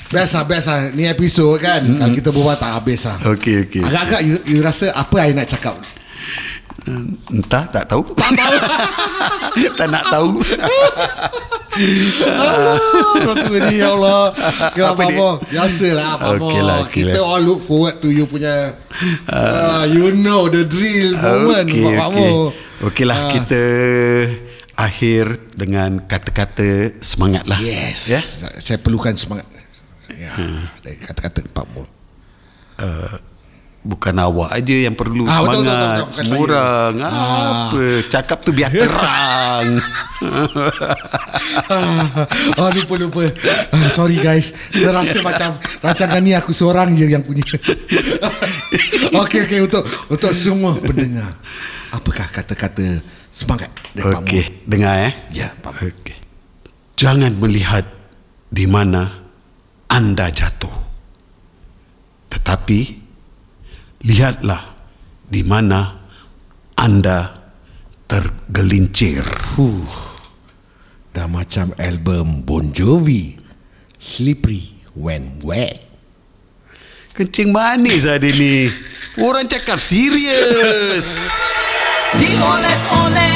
Best 0.09 0.33
lah 0.33 0.43
best 0.43 0.65
lah. 0.65 0.89
Ni 0.89 1.05
episod 1.05 1.53
kan? 1.57 1.85
Kalau 1.85 2.09
kita 2.09 2.29
berbual 2.29 2.57
tak 2.57 2.73
habis 2.73 3.05
lah. 3.05 3.17
Okey 3.29 3.63
okey 3.63 3.81
Agak-agak 3.83 4.21
you, 4.23 4.35
you 4.47 4.59
rasa 4.59 4.89
apa 4.91 5.15
I 5.21 5.31
nak 5.31 5.45
cakap? 5.47 5.77
Entah 7.29 7.69
tak 7.69 7.85
tahu. 7.85 8.01
Tak 8.13 8.31
tahu. 8.31 8.57
Tak 9.75 9.87
nak 9.87 10.05
tahu. 10.09 10.29
Tu 13.39 13.55
ni 13.65 13.75
ya 13.77 13.91
Allah. 13.91 14.31
Okay 14.31 14.81
lah 14.81 14.91
Apa 14.91 15.01
Pak? 15.01 15.15
Mo 15.15 15.29
Biasalah 15.41 16.09
Pak 16.15 16.31
Mo 16.35 16.47
Okey 16.47 16.61
lah, 16.61 16.77
okey 16.83 17.01
Kita 17.03 17.19
lah. 17.19 17.29
all 17.29 17.41
look 17.41 17.61
forward 17.61 17.95
to 17.97 18.09
you 18.09 18.25
punya 18.25 18.75
uh, 19.27 19.83
You 19.87 20.11
know 20.13 20.47
the 20.47 20.65
drill 20.65 21.15
moment 21.15 21.67
Okey 21.67 21.83
Pak 21.89 22.07
okey. 22.09 22.29
Mo 22.29 22.51
Okey 22.83 23.05
lah 23.05 23.17
Ah. 23.17 23.31
kita 23.31 23.61
akhir 24.79 25.23
dengan 25.51 25.99
kata-kata 25.99 26.95
semangat 27.03 27.43
lah. 27.43 27.59
Yes. 27.59 28.07
Ya. 28.07 28.19
Saya 28.55 28.79
perlukan 28.79 29.11
semangat 29.11 29.43
ya. 30.19 30.31
Dari 30.83 30.99
kata-kata 30.99 31.39
Pak 31.47 31.65
Mo 31.71 31.83
Bukan 33.79 34.11
awak 34.19 34.59
aja 34.59 34.75
yang 34.75 34.95
perlu 34.95 35.23
Ah, 35.23 35.39
betul, 35.39 35.63
betul, 35.63 35.71
semangat. 35.71 36.03
betul, 36.03 36.19
betul, 36.19 36.35
orang. 36.43 36.91
Ah. 36.99 37.11
Apa? 37.71 37.83
Cakap 38.11 38.37
tu 38.43 38.51
biar 38.51 38.71
terang. 38.75 39.67
Oh 42.59 42.69
lupa 42.75 42.95
lupa 42.99 43.23
ah, 43.71 43.89
Sorry 43.95 44.19
guys 44.19 44.51
Terasa 44.73 45.23
macam 45.27 45.55
Rancangan 45.79 46.19
ni 46.19 46.35
aku 46.35 46.51
seorang 46.51 46.91
je 46.91 47.07
yang 47.07 47.23
punya 47.23 47.41
Okay 49.23 49.47
okay 49.47 49.59
Untuk 49.63 49.83
untuk 50.11 50.31
semua 50.35 50.75
pendengar 50.75 51.31
Apakah 51.95 52.27
kata-kata 52.29 52.99
Semangat 53.31 53.71
dari 53.95 54.03
Pak 54.11 54.19
Mo? 54.19 54.27
Okey, 54.27 54.43
dengar 54.67 55.07
eh. 55.07 55.13
Ya 55.31 55.53
Pak 55.55 55.71
Okey. 55.79 56.17
Jangan 56.97 57.31
melihat 57.39 57.85
di 58.49 58.65
mana 58.67 59.18
anda 59.89 60.29
jatuh. 60.31 60.71
Tetapi 62.29 62.79
lihatlah 64.05 64.61
di 65.25 65.41
mana 65.43 65.99
anda 66.77 67.33
tergelincir. 68.07 69.25
Fuh, 69.57 69.89
dah 71.11 71.27
macam 71.27 71.73
album 71.75 72.45
Bon 72.45 72.69
Jovi 72.71 73.35
Slippery 73.99 74.87
When 74.95 75.43
Wet 75.43 75.89
Kencing 77.19 77.51
manis 77.51 78.07
ada 78.07 78.31
ni. 78.31 78.71
Orang 79.19 79.43
cakap 79.51 79.75
serius. 79.75 81.27
Dioles-oles 82.15 83.09
meresap 83.11 83.28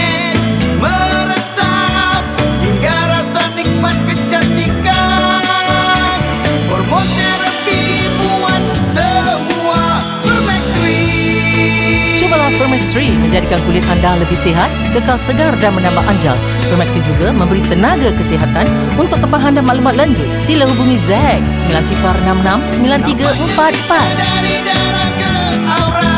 Fermex 12.74 12.90
3 12.98 13.22
menjadikan 13.22 13.62
kulit 13.70 13.86
anda 13.86 14.18
lebih 14.18 14.34
sihat, 14.34 14.66
kekal 14.98 15.14
segar 15.14 15.54
dan 15.62 15.78
menambah 15.78 16.02
anjal. 16.10 16.34
Fermex 16.74 16.98
3 16.98 17.06
juga 17.06 17.30
memberi 17.30 17.62
tenaga 17.70 18.10
kesihatan. 18.18 18.66
Untuk 18.98 19.22
tempahan 19.22 19.54
dan 19.54 19.70
maklumat 19.70 19.94
lanjut, 19.94 20.26
sila 20.34 20.66
hubungi 20.66 20.98
Zack 21.06 21.38
9066 21.70 22.82
9344. 22.82 24.18
Dari 24.18 24.58
darah 24.66 25.10
ke 25.22 25.34
aura 25.70 26.18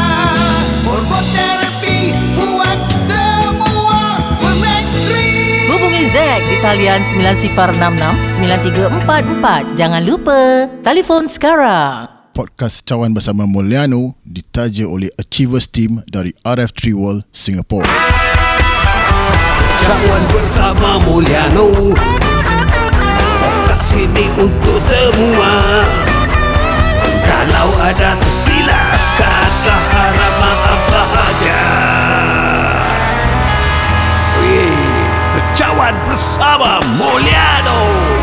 Hormon 0.87 1.25
terapi 1.35 2.15
buat 2.39 2.79
semua 3.03 4.15
Permaxtree 4.39 5.67
Hubungi 5.67 6.07
Zack 6.07 6.39
di 6.39 6.55
talian 6.63 7.03
9066 7.03 8.95
9344. 9.03 9.75
Jangan 9.75 10.07
lupa, 10.07 10.71
telefon 10.87 11.27
sekarang 11.27 12.14
podcast 12.35 12.83
cawan 12.83 13.15
bersama 13.15 13.47
Mulyano 13.47 14.19
ditaja 14.27 14.83
oleh 14.83 15.07
Achievers 15.15 15.71
Team 15.71 16.03
dari 16.11 16.35
RF3 16.43 16.91
World 16.91 17.23
Singapore. 17.31 17.87
Cawan 19.79 20.23
bersama 20.35 20.99
Mulyano 21.07 21.95
Podcast 23.39 23.89
ini 23.95 24.27
untuk 24.35 24.83
semua. 24.83 25.87
Kalau 27.23 27.69
ada 27.79 28.19
silap 28.43 28.99
kata 29.15 29.77
harap 29.95 30.33
maaf 30.43 30.81
sahaja. 30.91 31.61
Wee, 34.43 34.75
Secawan 35.31 35.95
bersama 36.03 36.83
Mulyano 36.99 37.79
Mulyano 37.79 38.14